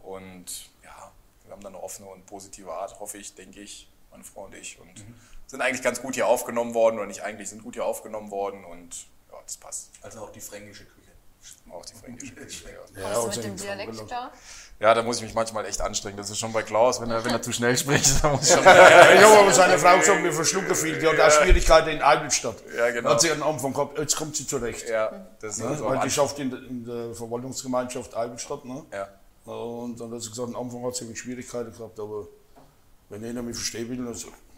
[0.03, 1.13] und ja,
[1.45, 4.55] wir haben dann eine offene und positive Art, hoffe ich, denke ich, meine Frau und
[4.55, 5.15] ich und mhm.
[5.47, 8.65] sind eigentlich ganz gut hier aufgenommen worden oder nicht eigentlich, sind gut hier aufgenommen worden
[8.65, 9.07] und
[9.41, 9.91] ja, das passt.
[10.03, 11.11] Also auch die fränkische Küche.
[11.73, 12.65] Auch die fränkische Küche,
[12.97, 13.15] ja.
[13.15, 14.33] Kommst du mit dem Dialekt klar?
[14.79, 16.17] Ja, da muss ich mich manchmal echt anstrengen.
[16.17, 18.11] Das ist schon bei Klaus, wenn er, wenn er zu schnell spricht.
[18.23, 20.99] Da muss ich schon ich habe aber seine Frau gesagt, mir verschlucken viel.
[20.99, 22.57] Die hat auch Schwierigkeiten in Albstadt.
[22.77, 23.09] Ja, genau.
[23.09, 24.89] Da hat sie am Anfang gehabt, jetzt kommt sie zurecht.
[24.89, 28.65] Ja, das ist ja, so Weil die schafft in, in der Verwaltungsgemeinschaft Albstadt.
[28.65, 28.83] Ne?
[28.93, 29.09] Ja.
[29.53, 32.27] Und dann hat sie gesagt, am Anfang hat sie Schwierigkeiten gehabt, aber
[33.11, 34.07] wenn einer mich verstehen will, dann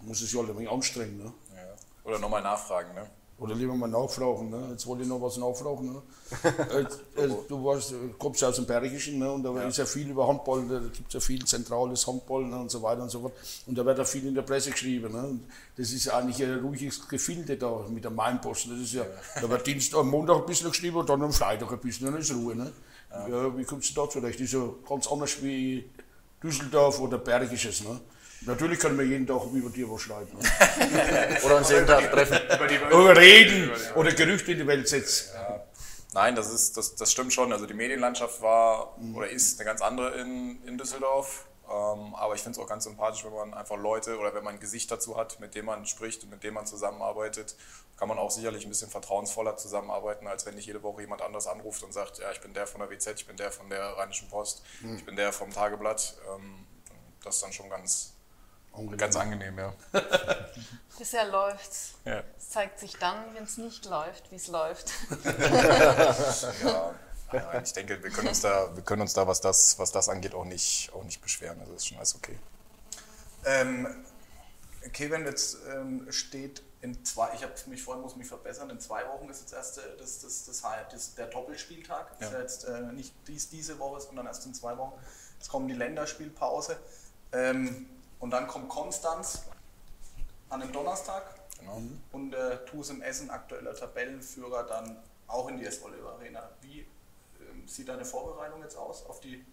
[0.03, 1.19] muss es sich halt ein wenig anstrengen.
[1.19, 1.33] Ne?
[1.55, 1.63] Ja.
[2.05, 2.95] Oder nochmal nachfragen.
[2.95, 3.09] Ne?
[3.43, 4.51] Oder lieber mal nachfragen.
[4.51, 4.69] Ne?
[4.71, 5.93] Jetzt wollte ich noch was nachfragen.
[5.93, 6.03] Ne?
[7.17, 9.33] äh, du warst, kommst ja aus dem Bergischen ne?
[9.33, 9.63] und da ja.
[9.63, 12.57] ist ja viel über Handball, da gibt es ja viel zentrales Handball ne?
[12.57, 13.33] und so weiter und so fort.
[13.67, 15.13] Und da wird auch viel in der Presse geschrieben.
[15.13, 15.23] Ne?
[15.27, 15.45] Und
[15.77, 18.73] das ist eigentlich ein ruhiges Gefilde da mit der Mainposten.
[18.73, 19.05] Das ist ja,
[19.41, 22.21] da wird Dienstag, am Montag ein bisschen geschrieben und dann am Freitag ein bisschen, dann
[22.21, 22.55] ist Ruhe.
[22.55, 22.73] Ne?
[23.11, 23.27] Ja.
[23.27, 24.39] ja wie kommst du da zurecht?
[24.39, 25.91] Das ist ja ganz anders wie
[26.41, 27.83] Düsseldorf oder Bergisches.
[27.83, 28.01] Ne?
[28.47, 30.37] Natürlich können wir jeden Tag über dir was schreiben.
[31.45, 32.39] Oder uns jeden Tag treffen.
[32.93, 35.31] Oder reden oder Gerüchte in die Welt setzen.
[35.35, 35.65] Ja.
[36.15, 37.53] Nein, das, ist, das, das stimmt schon.
[37.53, 39.17] Also die Medienlandschaft war mhm.
[39.17, 41.47] oder ist eine ganz andere in, in Düsseldorf.
[41.73, 44.55] Ähm, aber ich finde es auch ganz sympathisch, wenn man einfach Leute oder wenn man
[44.55, 47.57] ein Gesicht dazu hat, mit dem man spricht und mit dem man zusammenarbeitet,
[47.97, 51.47] kann man auch sicherlich ein bisschen vertrauensvoller zusammenarbeiten, als wenn nicht jede Woche jemand anders
[51.47, 53.97] anruft und sagt, ja, ich bin der von der WZ, ich bin der von der
[53.97, 54.97] Rheinischen Post, mhm.
[54.97, 56.17] ich bin der vom Tageblatt.
[56.35, 56.67] Ähm,
[57.25, 58.12] das ist dann schon ganz,
[58.73, 58.99] Angenehm.
[58.99, 59.75] Ganz angenehm, ja.
[60.99, 61.95] Bisher läuft's.
[62.05, 62.23] Ja.
[62.39, 64.93] Es zeigt sich dann, wenn es nicht läuft, wie es läuft.
[67.33, 70.09] ja, ich denke, wir können uns da, wir können uns da was, das, was das
[70.09, 71.61] angeht, auch nicht, auch nicht beschweren.
[71.61, 72.39] Also ist schon alles okay.
[73.45, 74.05] Ähm,
[74.93, 79.07] Kevin, jetzt ähm, steht in zwei, ich habe mich vorhin muss mich verbessern, in zwei
[79.09, 82.17] Wochen ist jetzt erst das, das, das, das, der Doppelspieltag.
[82.21, 82.27] Ja.
[82.27, 84.95] Ist ja jetzt äh, nicht dies, diese Woche, sondern erst in zwei Wochen.
[85.39, 86.77] Jetzt kommt die Länderspielpause.
[87.33, 87.89] Ähm,
[88.23, 89.43] und dann kommt Konstanz
[90.49, 91.25] an dem Donnerstag.
[91.59, 91.83] Genau.
[92.13, 94.97] Und äh, TuS im Essen, aktueller Tabellenführer, dann
[95.27, 96.49] auch in die S-Oliver Arena.
[96.61, 96.85] Wie äh,
[97.67, 99.45] sieht deine Vorbereitung jetzt aus auf die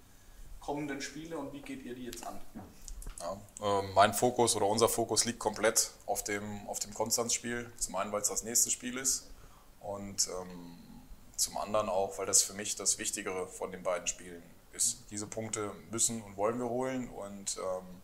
[0.60, 2.40] kommenden Spiele und wie geht ihr die jetzt an?
[3.20, 7.72] Ja, äh, mein Fokus oder unser Fokus liegt komplett auf dem, auf dem Konstanzspiel.
[7.80, 9.32] Zum einen, weil es das nächste Spiel ist
[9.80, 10.78] und ähm,
[11.36, 14.44] zum anderen auch, weil das für mich das Wichtigere von den beiden Spielen
[14.74, 15.00] ist.
[15.10, 18.04] Diese Punkte müssen und wollen wir holen und ähm,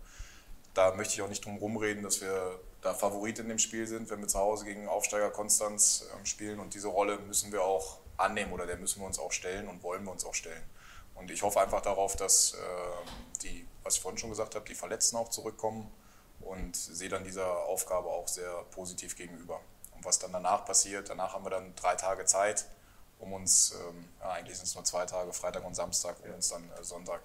[0.76, 4.10] da möchte ich auch nicht drum rumreden, dass wir da Favorit in dem Spiel sind,
[4.12, 6.60] wenn wir zu Hause gegen Aufsteiger Konstanz ähm, spielen.
[6.60, 9.82] Und diese Rolle müssen wir auch annehmen oder der müssen wir uns auch stellen und
[9.82, 10.62] wollen wir uns auch stellen.
[11.16, 12.58] Und ich hoffe einfach darauf, dass äh,
[13.42, 15.90] die, was ich vorhin schon gesagt habe, die Verletzten auch zurückkommen
[16.42, 19.62] und sehe dann dieser Aufgabe auch sehr positiv gegenüber.
[19.96, 22.66] Und was dann danach passiert, danach haben wir dann drei Tage Zeit,
[23.20, 26.50] um uns, ähm, ja, eigentlich sind es nur zwei Tage, Freitag und Samstag, um uns
[26.50, 27.22] dann äh, Sonntag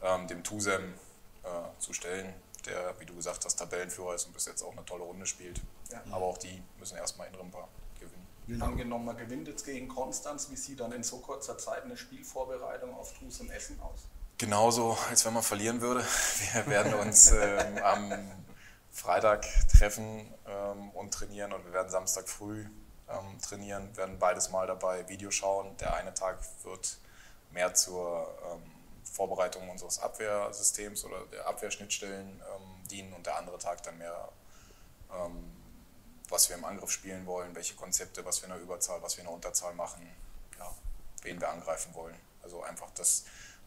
[0.00, 0.94] ähm, dem TUSEM
[1.44, 1.48] äh,
[1.78, 2.32] zu stellen
[2.66, 5.60] der, wie du gesagt hast, Tabellenführer ist und bis jetzt auch eine tolle Runde spielt.
[5.90, 6.02] Ja.
[6.10, 8.26] Aber auch die müssen erstmal in Rimpa gewinnen.
[8.46, 8.62] Mhm.
[8.62, 12.94] Angenommen, man gewinnt jetzt gegen Konstanz, wie sieht dann in so kurzer Zeit eine Spielvorbereitung
[12.94, 14.00] auf Tues und Essen aus?
[14.38, 16.04] Genauso, als wenn man verlieren würde.
[16.54, 18.12] Wir werden uns ähm, am
[18.90, 22.66] Freitag treffen ähm, und trainieren und wir werden Samstag früh
[23.08, 25.76] ähm, trainieren, werden beides mal dabei Video schauen.
[25.78, 26.98] Der eine Tag wird
[27.52, 28.71] mehr zur ähm,
[29.04, 34.28] Vorbereitung unseres Abwehrsystems oder der Abwehrschnittstellen ähm, dienen und der andere Tag dann mehr,
[35.12, 35.52] ähm,
[36.28, 39.22] was wir im Angriff spielen wollen, welche Konzepte, was wir in der Überzahl, was wir
[39.22, 40.06] in der Unterzahl machen,
[40.58, 40.74] ja,
[41.22, 42.16] wen wir angreifen wollen.
[42.42, 43.24] Also einfach das,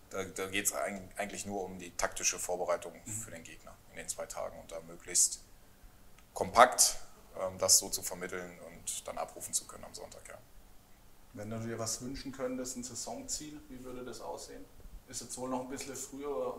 [0.10, 3.12] da, da geht es eigentlich nur um die taktische Vorbereitung mhm.
[3.12, 5.42] für den Gegner in den zwei Tagen und da möglichst
[6.34, 6.98] kompakt
[7.40, 10.38] ähm, das so zu vermitteln und dann abrufen zu können am Sonntag, ja.
[11.34, 14.64] Wenn du dir was wünschen könntest, ein Saisonziel, wie würde das aussehen?
[15.08, 16.56] Ist jetzt wohl noch ein bisschen früher.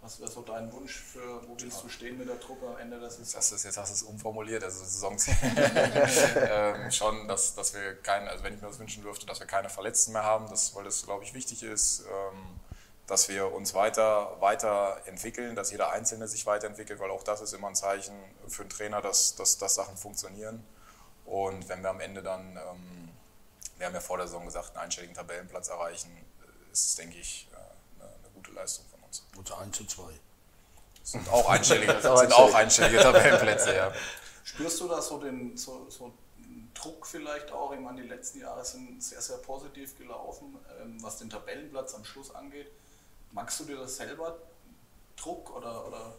[0.00, 2.98] Was wäre so dein Wunsch für, wo willst du stehen mit der Truppe am Ende
[2.98, 3.34] der Saison?
[3.36, 5.36] Das ist, jetzt hast du es umformuliert, also Saisonziel.
[6.36, 9.46] ähm, schon, dass, dass wir keine, also wenn ich mir das wünschen dürfte, dass wir
[9.46, 12.60] keine Verletzten mehr haben, das, weil das, glaube ich, wichtig ist, ähm,
[13.06, 17.52] dass wir uns weiter, weiter entwickeln, dass jeder Einzelne sich weiterentwickelt, weil auch das ist
[17.52, 18.14] immer ein Zeichen
[18.48, 20.64] für einen Trainer, dass, dass, dass Sachen funktionieren.
[21.26, 23.08] Und wenn wir am Ende dann, ähm,
[23.78, 26.10] wir haben ja vor der Saison gesagt, einen einstelligen Tabellenplatz erreichen,
[26.72, 29.24] ist, denke ich, äh, eine, eine gute Leistung von uns.
[29.36, 30.02] Und 1 zu 2.
[31.00, 33.92] Das sind auch einstellige, das sind auch einstellige Tabellenplätze, ja.
[34.44, 36.12] Spürst du da so den so, so
[36.74, 37.72] Druck vielleicht auch?
[37.72, 42.04] Ich meine, die letzten Jahre sind sehr, sehr positiv gelaufen, ähm, was den Tabellenplatz am
[42.04, 42.70] Schluss angeht.
[43.30, 44.38] Magst du dir das selber,
[45.16, 46.14] Druck oder, oder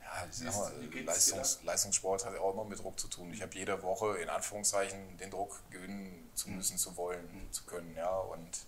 [0.00, 0.72] Ja, mal,
[1.04, 3.32] Leistungs, Leistungssport hat ja auch immer mit Druck zu tun.
[3.32, 6.56] Ich habe jede Woche in Anführungszeichen den Druck gewinnen zu mhm.
[6.56, 7.52] müssen, zu wollen, mhm.
[7.52, 7.94] zu können.
[7.96, 8.66] Ja, und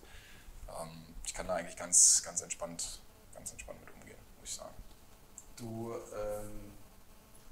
[0.69, 3.01] ähm, ich kann da eigentlich ganz, ganz entspannt,
[3.33, 4.75] ganz entspannt mit umgehen, muss ich sagen.
[5.55, 6.75] Du ähm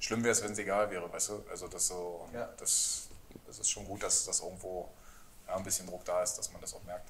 [0.03, 1.45] Schlimm wäre es, wenn es egal wäre, weißt du?
[1.49, 2.49] Also das so, ja.
[2.57, 3.07] das,
[3.47, 4.89] das ist schon gut, dass das irgendwo
[5.47, 7.09] ja, ein bisschen Druck da ist, dass man das auch merkt.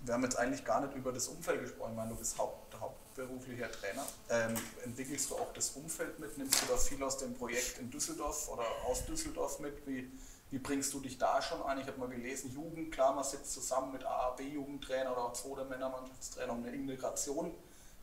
[0.00, 1.90] Wir haben jetzt eigentlich gar nicht über das Umfeld gesprochen.
[1.90, 4.06] Ich meine, du bist Haupt, hauptberuflicher Trainer.
[4.30, 6.38] Ähm, entwickelst du auch das Umfeld mit?
[6.38, 9.86] Nimmst du da viel aus dem Projekt in Düsseldorf oder aus Düsseldorf mit?
[9.86, 10.10] Wie,
[10.50, 11.78] wie bringst du dich da schon ein?
[11.78, 16.52] Ich habe mal gelesen, Jugend, klar, man sitzt zusammen mit AAB-Jugendtrainer oder auch zweiter Männermannschaftstrainer,
[16.52, 17.54] um eine Integration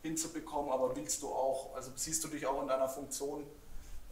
[0.02, 0.72] hinzubekommen.
[0.72, 3.44] Aber willst du auch, also siehst du dich auch in deiner Funktion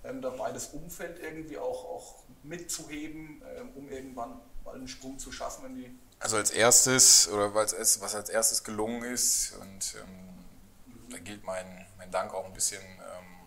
[0.05, 5.33] ähm, dabei, das Umfeld irgendwie auch, auch mitzuheben, ähm, um irgendwann mal einen Sprung zu
[5.33, 5.99] schaffen in die.
[6.19, 12.11] Also als erstes, oder was als erstes gelungen ist, und ähm, da gilt mein, mein
[12.11, 13.46] Dank auch ein bisschen ähm,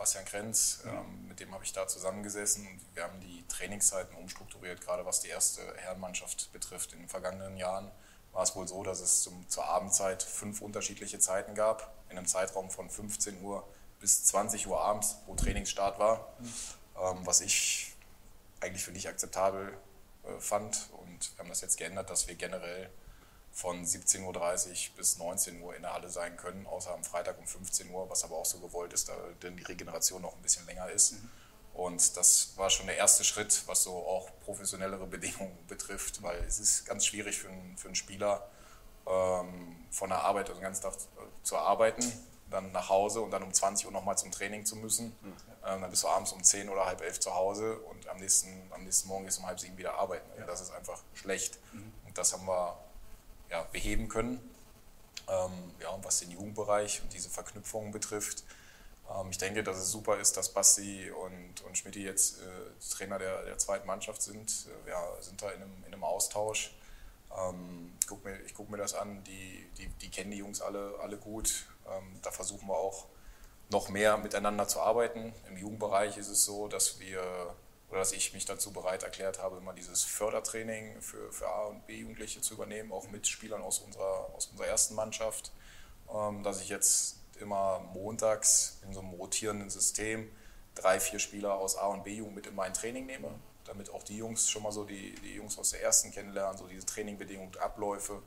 [0.00, 4.80] Bastian Krenz, ähm, mit dem habe ich da zusammengesessen und wir haben die Trainingszeiten umstrukturiert,
[4.80, 6.94] gerade was die erste Herrenmannschaft betrifft.
[6.94, 7.90] In den vergangenen Jahren
[8.32, 12.26] war es wohl so, dass es zum, zur Abendzeit fünf unterschiedliche Zeiten gab, in einem
[12.26, 13.68] Zeitraum von 15 Uhr
[14.00, 16.32] bis 20 Uhr abends, wo Trainingsstart war,
[16.98, 17.94] ähm, was ich
[18.60, 19.76] eigentlich für nicht akzeptabel
[20.24, 20.88] äh, fand.
[20.92, 22.88] Und wir haben das jetzt geändert, dass wir generell
[23.60, 27.46] von 17.30 Uhr bis 19 Uhr in der Halle sein können, außer am Freitag um
[27.46, 30.64] 15 Uhr, was aber auch so gewollt ist, da denn die Regeneration noch ein bisschen
[30.66, 31.12] länger ist.
[31.12, 31.30] Mhm.
[31.74, 36.58] Und das war schon der erste Schritt, was so auch professionellere Bedingungen betrifft, weil es
[36.58, 38.48] ist ganz schwierig für einen, für einen Spieler,
[39.06, 40.94] ähm, von der Arbeit, also den ganzen Tag
[41.42, 42.04] zu arbeiten
[42.50, 45.06] dann nach Hause und dann um 20 Uhr nochmal zum Training zu müssen.
[45.20, 45.32] Mhm.
[45.64, 48.48] Ähm, dann bist du abends um 10 oder halb elf zu Hause und am nächsten,
[48.72, 50.28] am nächsten Morgen gehst du um halb sieben wieder arbeiten.
[50.38, 50.46] Ja.
[50.46, 51.58] Das ist einfach schlecht.
[51.72, 51.92] Mhm.
[52.06, 52.76] Und das haben wir
[53.50, 54.40] ja, beheben können.
[55.28, 58.44] Ähm, ja, und was den Jugendbereich und diese Verknüpfungen betrifft,
[59.10, 62.44] ähm, ich denke, dass es super ist, dass Basti und, und Schmidt jetzt äh,
[62.90, 64.66] Trainer der, der zweiten Mannschaft sind.
[64.84, 66.74] Wir sind da in einem, in einem Austausch.
[67.36, 70.94] Ähm, guck mir, ich gucke mir das an, die, die, die kennen die Jungs alle,
[71.00, 71.66] alle gut.
[71.88, 73.06] Ähm, da versuchen wir auch
[73.70, 75.32] noch mehr miteinander zu arbeiten.
[75.48, 77.22] Im Jugendbereich ist es so, dass wir
[77.90, 81.86] oder dass ich mich dazu bereit erklärt habe, immer dieses Fördertraining für, für A- und
[81.86, 85.52] B-Jugendliche zu übernehmen, auch mit Spielern aus unserer, aus unserer ersten Mannschaft.
[86.12, 90.30] Ähm, dass ich jetzt immer montags in so einem rotierenden System
[90.74, 93.28] drei, vier Spieler aus A- und B-Jugend mit in mein Training nehme,
[93.64, 96.66] damit auch die Jungs schon mal so die, die Jungs aus der ersten kennenlernen, so
[96.66, 98.22] diese Trainingbedingungen, Abläufe.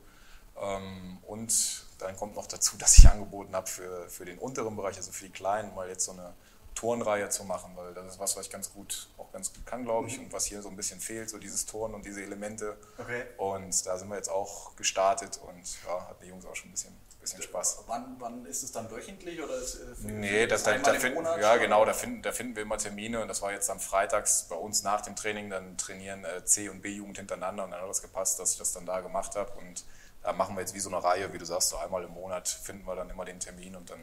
[0.56, 4.96] Ähm, und dann kommt noch dazu, dass ich angeboten habe für, für den unteren Bereich,
[4.96, 6.34] also für die Kleinen, mal jetzt so eine
[6.74, 9.84] Turnreihe zu machen, weil das ist was, was ich ganz gut, auch ganz gut kann,
[9.84, 10.24] glaube ich, mhm.
[10.24, 12.76] und was hier so ein bisschen fehlt, so dieses Turn und diese Elemente.
[12.98, 13.24] Okay.
[13.36, 16.72] Und da sind wir jetzt auch gestartet und ja, hat die Jungs auch schon ein
[16.72, 17.84] bisschen, bisschen Spaß.
[17.86, 21.56] Wann, wann ist es dann wöchentlich oder ist, äh, Nee, das, da, da finden, ja
[21.56, 24.56] genau, da finden, da finden wir immer Termine und das war jetzt am Freitags bei
[24.56, 28.02] uns nach dem Training, dann trainieren äh, C- und B-Jugend hintereinander und dann hat das
[28.02, 29.84] gepasst, dass ich das dann da gemacht habe und
[30.22, 32.48] da machen wir jetzt wie so eine Reihe, wie du sagst, so einmal im Monat
[32.48, 34.00] finden wir dann immer den Termin und dann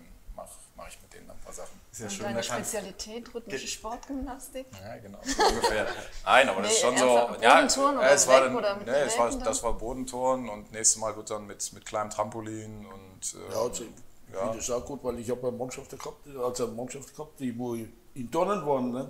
[0.82, 1.80] mache mach ich mit denen ein paar Sachen.
[1.92, 4.68] Ist ja und schön, deine Spezialität, rhythmische Sportgymnastik?
[4.84, 5.88] Ja, genau, so ungefähr.
[6.26, 7.30] Nein, aber das nee, ist schon so.
[7.42, 11.30] Ja, es war dann, oder nee, es war, das war Bodentouren und nächstes Mal wird
[11.30, 13.36] dann mit, mit kleinem Trampolin und.
[13.36, 14.40] Ähm, ja, also, ich ja.
[14.40, 17.58] finde das auch gut, weil ich habe eine Mannschaft gehabt, also eine Mannschaft gehabt, die
[17.58, 17.76] wo
[18.14, 19.10] in Turnen waren, ne?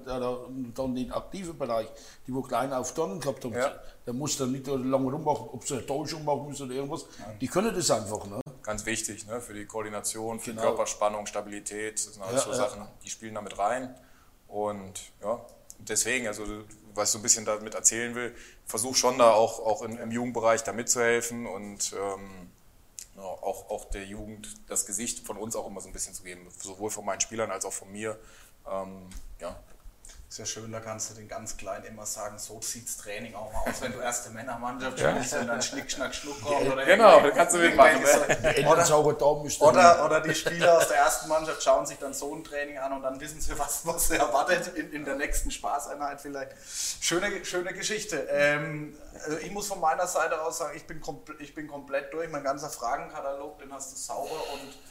[0.76, 1.88] dann den aktiven Bereich,
[2.28, 3.74] die wo klein auf Turnen gehabt haben, ja.
[4.06, 7.38] der muss dann nicht lange rummachen, ob sie eine Täuschung machen müssen oder irgendwas, Nein.
[7.39, 8.26] die können das einfach.
[8.28, 8.41] Ne?
[8.62, 9.41] Ganz wichtig ne?
[9.41, 10.62] für die Koordination, für genau.
[10.64, 13.95] Körperspannung, Stabilität, das sind alles ja, so Sachen, die spielen damit rein.
[14.47, 15.39] Und ja,
[15.80, 16.43] deswegen, also
[16.93, 18.36] was ich so ein bisschen damit erzählen will,
[18.66, 22.49] versuche schon da auch, auch in, im Jugendbereich da mitzuhelfen und ähm,
[23.18, 26.47] auch, auch der Jugend das Gesicht von uns auch immer so ein bisschen zu geben,
[26.60, 28.20] sowohl von meinen Spielern als auch von mir,
[28.70, 29.09] ähm,
[29.39, 29.55] ja.
[30.32, 33.51] Ist ja schön, da kannst du den ganz Kleinen immer sagen, so sieht's Training auch
[33.51, 36.72] mal aus, wenn du erste Männermannschaft spielst und dann Schnick, Schnack, Schnuck kommt.
[36.72, 38.01] Oder genau, da kannst du mitmachen.
[38.01, 38.53] Ne?
[38.66, 38.86] Oder,
[39.59, 42.93] oder, oder die Spieler aus der ersten Mannschaft schauen sich dann so ein Training an
[42.93, 46.53] und dann wissen sie, was, was sie erwartet in, in der nächsten Spaßeinheit vielleicht.
[47.01, 48.26] Schöne, schöne Geschichte.
[48.32, 51.01] Ähm, also ich muss von meiner Seite aus sagen, ich bin,
[51.39, 52.30] ich bin komplett durch.
[52.30, 54.90] Mein ganzer Fragenkatalog, den hast du sauber und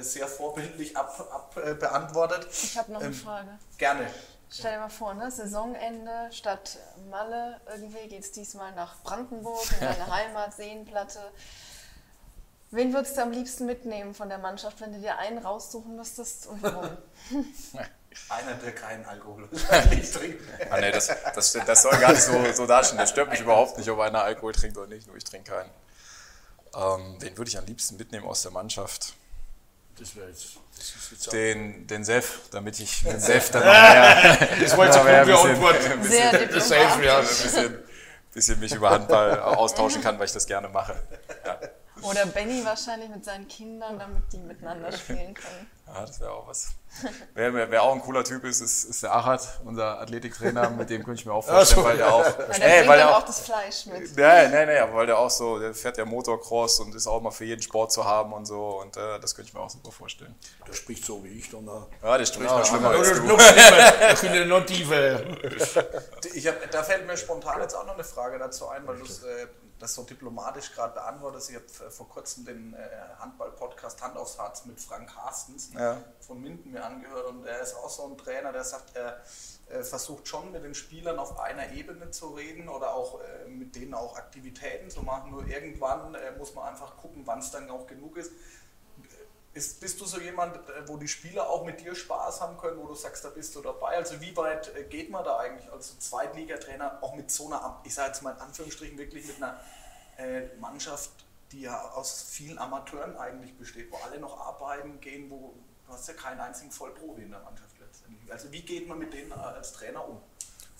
[0.00, 2.46] sehr vorbildlich ab, ab äh, beantwortet.
[2.50, 3.58] Ich habe noch eine ähm, Frage.
[3.78, 4.06] Gerne.
[4.52, 5.30] Stell dir mal vor, ne?
[5.30, 6.78] Saisonende statt
[7.08, 11.20] Malle, irgendwie geht es diesmal nach Brandenburg, in deine Heimat, Seenplatte.
[12.72, 16.46] Wen würdest du am liebsten mitnehmen von der Mannschaft, wenn du dir einen raussuchen müsstest
[16.46, 16.88] und warum?
[18.28, 19.48] Einer, der keinen Alkohol
[20.12, 20.42] trinkt.
[20.68, 22.98] ah, nee, das, das, das, soll gar nicht so, so dastehen.
[22.98, 25.70] Das stört mich überhaupt nicht, ob einer Alkohol trinkt oder nicht, nur ich trinke keinen.
[26.74, 29.14] Ähm, wen würde ich am liebsten mitnehmen aus der Mannschaft?
[30.00, 33.72] Das wäre jetzt, das ist jetzt den, den Sef, damit ich den Sef dann noch
[33.72, 34.48] mehr.
[34.60, 35.76] das war jetzt eine gute Antwort.
[36.02, 37.04] Sehr diplomatisch.
[37.04, 37.78] Ja, ein bisschen,
[38.32, 40.96] bisschen mich über Handball austauschen kann, weil ich das gerne mache.
[41.44, 41.60] Ja.
[42.02, 45.70] Oder Benny wahrscheinlich mit seinen Kindern, damit die miteinander spielen können.
[45.92, 46.68] Ja, das wäre auch was.
[47.34, 50.90] Wer, wer, wer, auch ein cooler Typ ist, ist, ist der Achat, unser Athletiktrainer, mit
[50.90, 51.88] dem könnte ich mir auch vorstellen, so.
[51.88, 52.24] weil der auch.
[52.24, 54.16] Ja, der ey, weil der auch, auch das Fleisch mit.
[54.16, 57.20] Nein, nein, nein, aber weil der auch so, der fährt ja Motocross und ist auch
[57.20, 59.70] mal für jeden Sport zu haben und so und äh, das könnte ich mir auch
[59.70, 60.34] super vorstellen.
[60.66, 61.66] Der spricht so wie ich dann.
[62.02, 63.22] Ja, der spricht noch schlimmer als du.
[63.24, 65.20] Noch schlimmer, ich bin noch tiefer.
[66.34, 69.04] Ich hab, da fällt mir spontan jetzt auch noch eine Frage dazu ein, weil du
[69.04, 69.46] es äh,
[69.80, 71.42] das so diplomatisch gerade beantwortet.
[71.48, 75.96] Ich habe vor kurzem den äh, Handball-Podcast Hand aufs Harz mit Frank Carstens ja.
[76.20, 79.22] von Minden mir angehört und er ist auch so ein Trainer, der sagt, er
[79.68, 83.74] äh, versucht schon mit den Spielern auf einer Ebene zu reden oder auch äh, mit
[83.74, 85.30] denen auch Aktivitäten zu machen.
[85.30, 88.32] Nur irgendwann muss man einfach gucken, wann es dann auch genug ist.
[89.52, 92.86] Ist, bist du so jemand, wo die Spieler auch mit dir Spaß haben können, wo
[92.86, 93.96] du sagst, da bist du dabei?
[93.96, 98.08] Also wie weit geht man da eigentlich als Zweitligatrainer auch mit so einer, ich sage
[98.08, 99.60] jetzt mal in Anführungsstrichen, wirklich mit einer
[100.18, 101.10] äh, Mannschaft,
[101.50, 105.54] die ja aus vielen Amateuren eigentlich besteht, wo alle noch arbeiten gehen, wo
[105.86, 108.32] du hast ja keinen einzigen Vollprofi in der Mannschaft letztendlich.
[108.32, 110.20] Also wie geht man mit denen als Trainer um?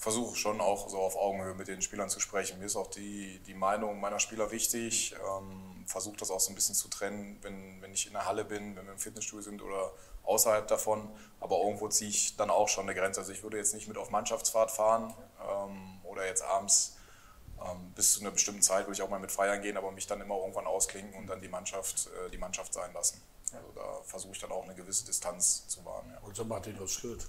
[0.00, 2.58] versuche schon auch so auf Augenhöhe mit den Spielern zu sprechen.
[2.58, 5.14] Mir ist auch die, die Meinung meiner Spieler wichtig.
[5.14, 8.44] Ähm, versuche das auch so ein bisschen zu trennen, wenn, wenn ich in der Halle
[8.44, 9.92] bin, wenn wir im Fitnessstudio sind oder
[10.24, 11.10] außerhalb davon.
[11.40, 13.20] Aber irgendwo ziehe ich dann auch schon eine Grenze.
[13.20, 15.14] Also ich würde jetzt nicht mit auf Mannschaftsfahrt fahren
[15.48, 16.96] ähm, oder jetzt abends
[17.60, 20.06] ähm, bis zu einer bestimmten Zeit würde ich auch mal mit feiern gehen, aber mich
[20.06, 23.20] dann immer irgendwann ausklinken und dann die Mannschaft, äh, die Mannschaft sein lassen.
[23.52, 26.08] Also da versuche ich dann auch eine gewisse Distanz zu wahren.
[26.10, 26.26] Ja.
[26.26, 27.26] Also Martin, das gehört.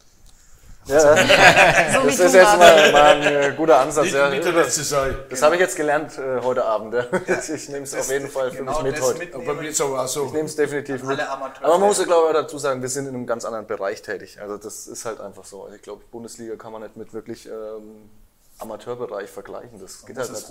[0.85, 0.99] Ja,
[1.93, 4.05] so das ist jetzt mal, mal, ein äh, guter Ansatz.
[4.05, 4.29] Nicht, ja.
[4.29, 5.41] nicht das das genau.
[5.43, 6.93] habe ich jetzt gelernt äh, heute Abend.
[6.93, 7.05] Ja.
[7.55, 9.35] Ich nehme es auf jeden Fall für genau mich mit heute.
[9.35, 11.19] Aber mir so, ich nehme es definitiv mit.
[11.19, 14.01] Aber man muss ja glaube ich dazu sagen, wir sind in einem ganz anderen Bereich
[14.01, 14.39] tätig.
[14.41, 15.69] Also das ist halt einfach so.
[15.75, 18.09] Ich glaube, Bundesliga kann man nicht mit wirklich ähm,
[18.57, 19.79] Amateurbereich vergleichen.
[19.79, 20.47] Das geht halt nicht.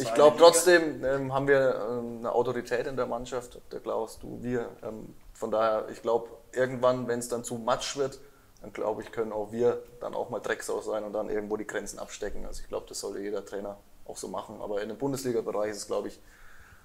[0.00, 3.60] Ich glaube trotzdem ähm, haben wir ähm, eine Autorität in der Mannschaft.
[3.72, 4.68] Der Klaus, du, wir.
[4.82, 8.18] Ähm, von daher, ich glaube, irgendwann, wenn es dann zu Matsch wird,
[8.60, 11.66] dann glaube ich, können auch wir dann auch mal Drecksau sein und dann irgendwo die
[11.66, 12.44] Grenzen abstecken.
[12.46, 14.60] Also ich glaube, das sollte jeder Trainer auch so machen.
[14.60, 16.20] Aber in dem Bundesliga-Bereich ist es, glaube ich,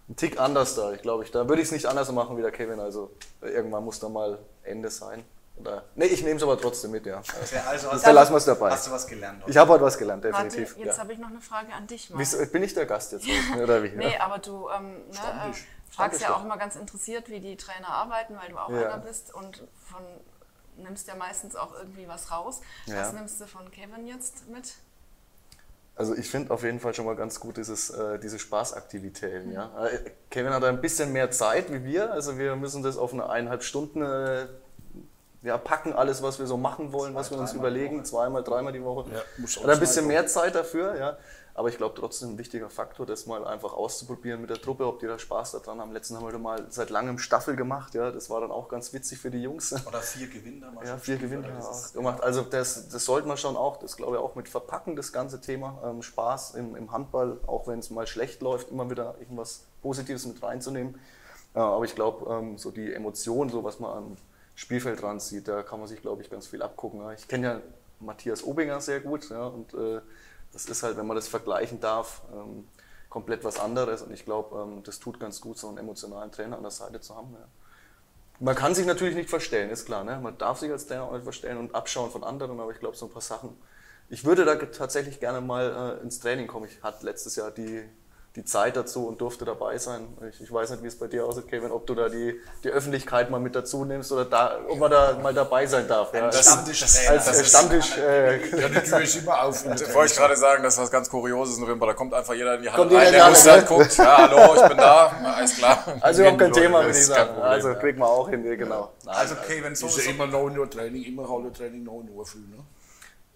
[0.09, 0.91] ein Tick anders da.
[0.91, 2.80] Ich glaube, ich, da würde ich es nicht anders machen wie der Kevin.
[2.80, 3.11] Also
[3.41, 5.24] irgendwann muss da mal Ende sein.
[5.55, 7.17] Oder, nee, ich nehme es aber trotzdem mit, ja.
[7.17, 8.71] Also, also hast, dann lassen wir es dabei.
[8.71, 9.43] Hast du was gelernt?
[9.43, 9.49] Oder?
[9.49, 10.71] Ich habe heute was gelernt, definitiv.
[10.71, 11.03] Warte, jetzt ja.
[11.03, 12.09] habe ich noch eine Frage an dich.
[12.09, 12.17] Mal.
[12.17, 13.28] Wieso, bin ich der Gast jetzt?
[13.61, 13.89] oder wie?
[13.95, 17.89] nee, aber du ähm, ne, äh, fragst ja auch immer ganz interessiert, wie die Trainer
[17.89, 18.93] arbeiten, weil du auch ja.
[18.93, 19.34] einer bist.
[19.34, 20.01] Und von
[20.78, 22.61] nimmst ja meistens auch irgendwie was raus.
[22.86, 23.01] Ja.
[23.01, 24.74] Was nimmst du von Kevin jetzt mit?
[25.95, 29.49] Also ich finde auf jeden Fall schon mal ganz gut dieses, äh, diese Spaßaktivitäten.
[29.49, 29.53] Mhm.
[29.53, 29.86] Ja.
[29.86, 32.11] Äh, Kevin hat ein bisschen mehr Zeit wie wir.
[32.11, 34.47] Also wir müssen das auf eine eineinhalb Stunden äh,
[35.43, 38.71] ja, packen, alles, was wir so machen wollen, Zwei, was wir uns überlegen, zweimal, dreimal
[38.71, 39.09] die Woche.
[39.11, 40.97] Ja, hat ein bisschen mehr Zeit dafür.
[40.97, 41.17] Ja.
[41.56, 44.99] Aber ich glaube trotzdem ein wichtiger Faktor, das mal einfach auszuprobieren mit der Truppe, ob
[44.99, 45.91] die da Spaß daran haben.
[45.91, 49.20] Letzten haben wir mal seit langem Staffel gemacht, ja, das war dann auch ganz witzig
[49.20, 49.72] für die Jungs.
[49.86, 50.72] Oder vier Gewinner.
[50.72, 51.49] Mal ja, vier Gewinner
[51.93, 52.24] gemacht.
[52.24, 55.41] Also das, das sollte man schon auch, das glaube ich auch mit Verpacken, das ganze
[55.41, 55.80] Thema.
[55.86, 60.26] Ähm, Spaß im, im Handball, auch wenn es mal schlecht läuft, immer wieder irgendwas Positives
[60.26, 60.99] mit reinzunehmen.
[61.56, 64.18] Ja, aber ich glaube, ähm, so die Emotionen, so was man am
[64.56, 67.01] Spielfeld dran sieht, da kann man sich, glaube ich, ganz viel abgucken.
[67.01, 67.12] Ja.
[67.12, 67.62] Ich kenne ja
[67.99, 70.01] Matthias Obinger sehr gut ja, und äh,
[70.54, 72.68] das ist halt, wenn man das vergleichen darf, ähm,
[73.10, 74.01] komplett was anderes.
[74.01, 77.01] Und ich glaube, ähm, das tut ganz gut, so einen emotionalen Trainer an der Seite
[77.01, 77.34] zu haben.
[77.34, 77.47] Ja.
[78.39, 80.04] Man kann sich natürlich nicht verstellen, ist klar.
[80.04, 80.20] Ne?
[80.22, 82.95] Man darf sich als Trainer auch nicht verstellen und abschauen von anderen, aber ich glaube,
[82.95, 83.56] so ein paar Sachen.
[84.10, 86.68] Ich würde da tatsächlich gerne mal äh, ins Training kommen.
[86.68, 87.84] Ich hatte letztes Jahr die
[88.36, 90.07] die Zeit dazu und durfte dabei sein.
[90.27, 92.69] Ich, ich, weiß nicht, wie es bei dir aussieht, Kevin, ob du da die, die
[92.69, 96.11] Öffentlichkeit mal mit dazu nimmst oder da, ob man da mal dabei sein darf.
[96.15, 96.31] Ja.
[96.31, 97.95] Das, Stammtisch, das, als das Stammtisch.
[97.95, 99.63] Äh, ja, die Tür ist immer auf.
[99.65, 101.86] Wollte ich gerade sagen, das ist was ganz Kurioses in Rimba.
[101.86, 104.67] Da kommt einfach jeder in die Hand rein, der muss halt guckt, ja, hallo, ich
[104.67, 105.84] bin da, alles klar.
[106.01, 107.39] Also überhaupt kein Thema, würde ich sagen.
[107.39, 108.93] Also kriegen wir auch hin, genau.
[109.05, 112.39] Also Kevin, so ist ja immer 9 Uhr Training, immer Halle Training 9 Uhr früh,
[112.39, 112.63] ne?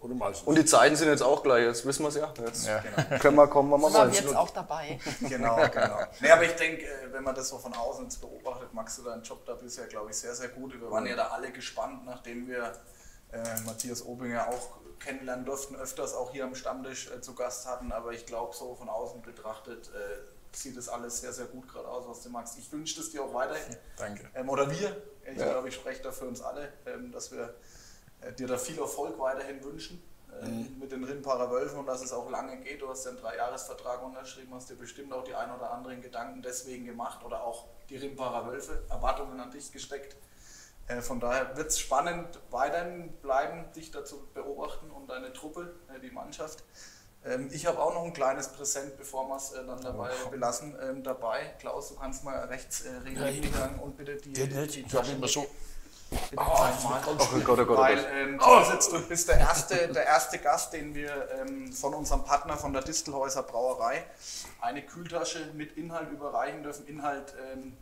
[0.00, 0.46] Oder meistens.
[0.46, 2.32] Und die Zeiten sind jetzt auch gleich, jetzt wissen wir es ja.
[2.44, 2.78] Jetzt ja.
[2.78, 3.18] Genau.
[3.20, 4.12] können wir kommen, wenn wir wollen.
[4.12, 4.98] Wir jetzt auch dabei.
[5.20, 5.98] Genau, genau.
[6.20, 9.02] Nee, aber ich denke, äh, wenn man das so von außen jetzt beobachtet, magst du
[9.02, 10.80] deinen Job da bisher, glaube ich, sehr, sehr gut.
[10.80, 12.72] Wir waren ja da alle gespannt, nachdem wir
[13.32, 17.90] äh, Matthias Obinger auch kennenlernen durften, öfters auch hier am Stammtisch äh, zu Gast hatten.
[17.90, 21.88] Aber ich glaube, so von außen betrachtet äh, sieht das alles sehr, sehr gut gerade
[21.88, 22.56] aus, was du magst.
[22.58, 23.76] Ich wünsche es dir auch weiterhin.
[23.96, 24.28] Danke.
[24.34, 24.96] Ähm, oder wir.
[25.30, 25.50] Ich ja.
[25.50, 27.48] glaube, ich spreche da für uns alle, ähm, dass wir äh,
[28.38, 30.02] dir da viel Erfolg weiterhin wünschen
[30.42, 30.78] äh, mhm.
[30.78, 32.82] mit den Rinparer Wölfen und dass es auch lange geht.
[32.82, 36.42] Du hast ja einen Dreijahresvertrag unterschrieben, hast dir bestimmt auch die ein oder anderen Gedanken
[36.42, 40.16] deswegen gemacht oder auch die Rinparer Wölfe, Erwartungen an dich gesteckt.
[40.86, 46.00] Äh, von daher wird es spannend weiterhin bleiben, dich dazu beobachten und deine Truppe, äh,
[46.00, 46.64] die Mannschaft.
[47.24, 50.76] Ähm, ich habe auch noch ein kleines Präsent, bevor wir es äh, dann dabei belassen,
[50.80, 51.54] ähm, dabei.
[51.58, 55.28] Klaus, du kannst mal rechts äh, reden ja, und bitte die, die, die Tasche immer
[55.28, 55.46] so.
[56.10, 60.06] Oh, oh, Gott, oh Gott, Weil ähm, du, bist jetzt, du bist der erste, der
[60.06, 64.04] erste Gast, den wir ähm, von unserem Partner von der Distelhäuser Brauerei
[64.60, 66.86] eine Kühltasche mit Inhalt überreichen dürfen.
[66.86, 67.76] Inhalt ähm,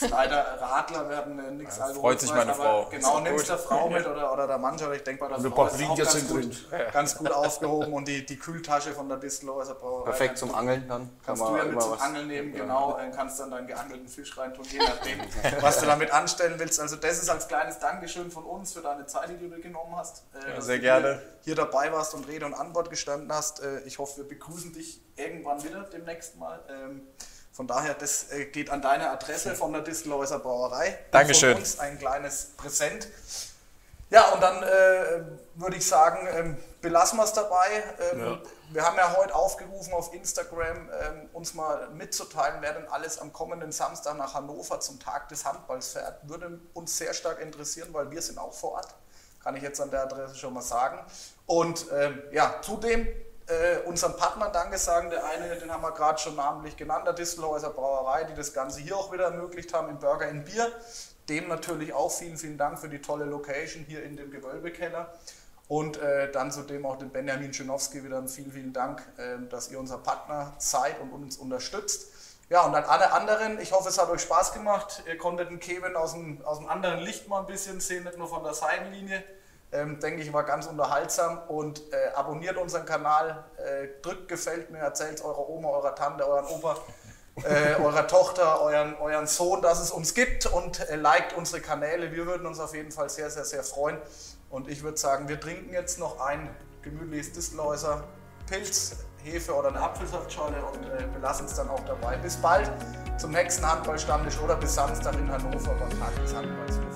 [0.00, 2.86] leider Radler, wir haben äh, nichts ja, Freut sich meine Frau.
[2.90, 5.66] Genau, nimmst der Frau mit oder, oder der Mann, oder ich denke mal, der Frau
[5.66, 10.04] ist auch ganz gut, ganz gut aufgehoben und die, die Kühltasche von der Distelhäuser Brauerei.
[10.04, 11.10] Perfekt zum Angeln dann.
[11.24, 13.10] Kannst du ja mit zum Angeln nehmen, genau, ja.
[13.10, 15.18] kannst dann deinen geangelten Fisch reintun, je nachdem,
[15.60, 16.80] was du damit anstellen willst.
[16.80, 19.96] Also das ist als kleines Dankeschön von uns für deine Zeit, die du dir genommen
[19.96, 20.24] hast.
[20.34, 21.22] Äh, ja, sehr gerne.
[21.42, 23.62] Hier dabei warst und Rede und Antwort gestanden hast.
[23.62, 26.60] Äh, ich hoffe, wir begrüßen dich irgendwann wieder demnächst mal.
[26.68, 27.02] Ähm,
[27.52, 30.98] von daher, das äh, geht an deine Adresse von der Distelhäuser Brauerei.
[31.10, 31.52] Dankeschön.
[31.52, 33.08] Von uns ein kleines Präsent.
[34.08, 35.22] Ja, und dann äh,
[35.54, 37.82] würde ich sagen, ähm, belassen wir es dabei.
[38.12, 38.38] Ähm, ja.
[38.70, 43.32] Wir haben ja heute aufgerufen auf Instagram, ähm, uns mal mitzuteilen, wer denn alles am
[43.32, 46.26] kommenden Samstag nach Hannover zum Tag des Handballs fährt.
[46.28, 48.94] Würde uns sehr stark interessieren, weil wir sind auch vor Ort.
[49.42, 50.98] Kann ich jetzt an der Adresse schon mal sagen.
[51.46, 53.06] Und ähm, ja, zudem
[53.46, 55.10] äh, unseren Partnern Danke sagen.
[55.10, 58.80] Der eine, den haben wir gerade schon namentlich genannt, der Distelhäuser Brauerei, die das Ganze
[58.80, 60.70] hier auch wieder ermöglicht haben, im Burger in Bier.
[61.28, 65.12] Dem natürlich auch vielen, vielen Dank für die tolle Location hier in dem Gewölbekeller.
[65.68, 69.78] Und äh, dann zudem auch dem Benjamin Schenowski wieder vielen, vielen Dank, äh, dass ihr
[69.78, 72.08] unser Partner seid und uns unterstützt.
[72.50, 75.02] Ja, und an alle anderen, ich hoffe, es hat euch Spaß gemacht.
[75.06, 78.18] Ihr konntet den Kevin aus dem, aus dem anderen Licht mal ein bisschen sehen, nicht
[78.18, 79.24] nur von der Seitenlinie
[79.72, 84.78] ähm, denke ich, war ganz unterhaltsam und äh, abonniert unseren Kanal, äh, drückt gefällt mir,
[84.78, 86.76] erzählt es eurer Oma, eurer Tante, euren Opa,
[87.44, 92.12] äh, eurer Tochter, euren, euren Sohn, dass es uns gibt und äh, liked unsere Kanäle.
[92.12, 93.96] Wir würden uns auf jeden Fall sehr, sehr, sehr freuen.
[94.50, 98.04] Und ich würde sagen, wir trinken jetzt noch ein gemütliches Distelhäuser
[98.46, 102.16] Pilz, Hefe oder eine Apfelsaftschale und äh, belassen es dann auch dabei.
[102.16, 102.70] Bis bald
[103.16, 106.91] zum nächsten Handballstammtisch oder bis Samstag in Hannover beim Tag des Handballs.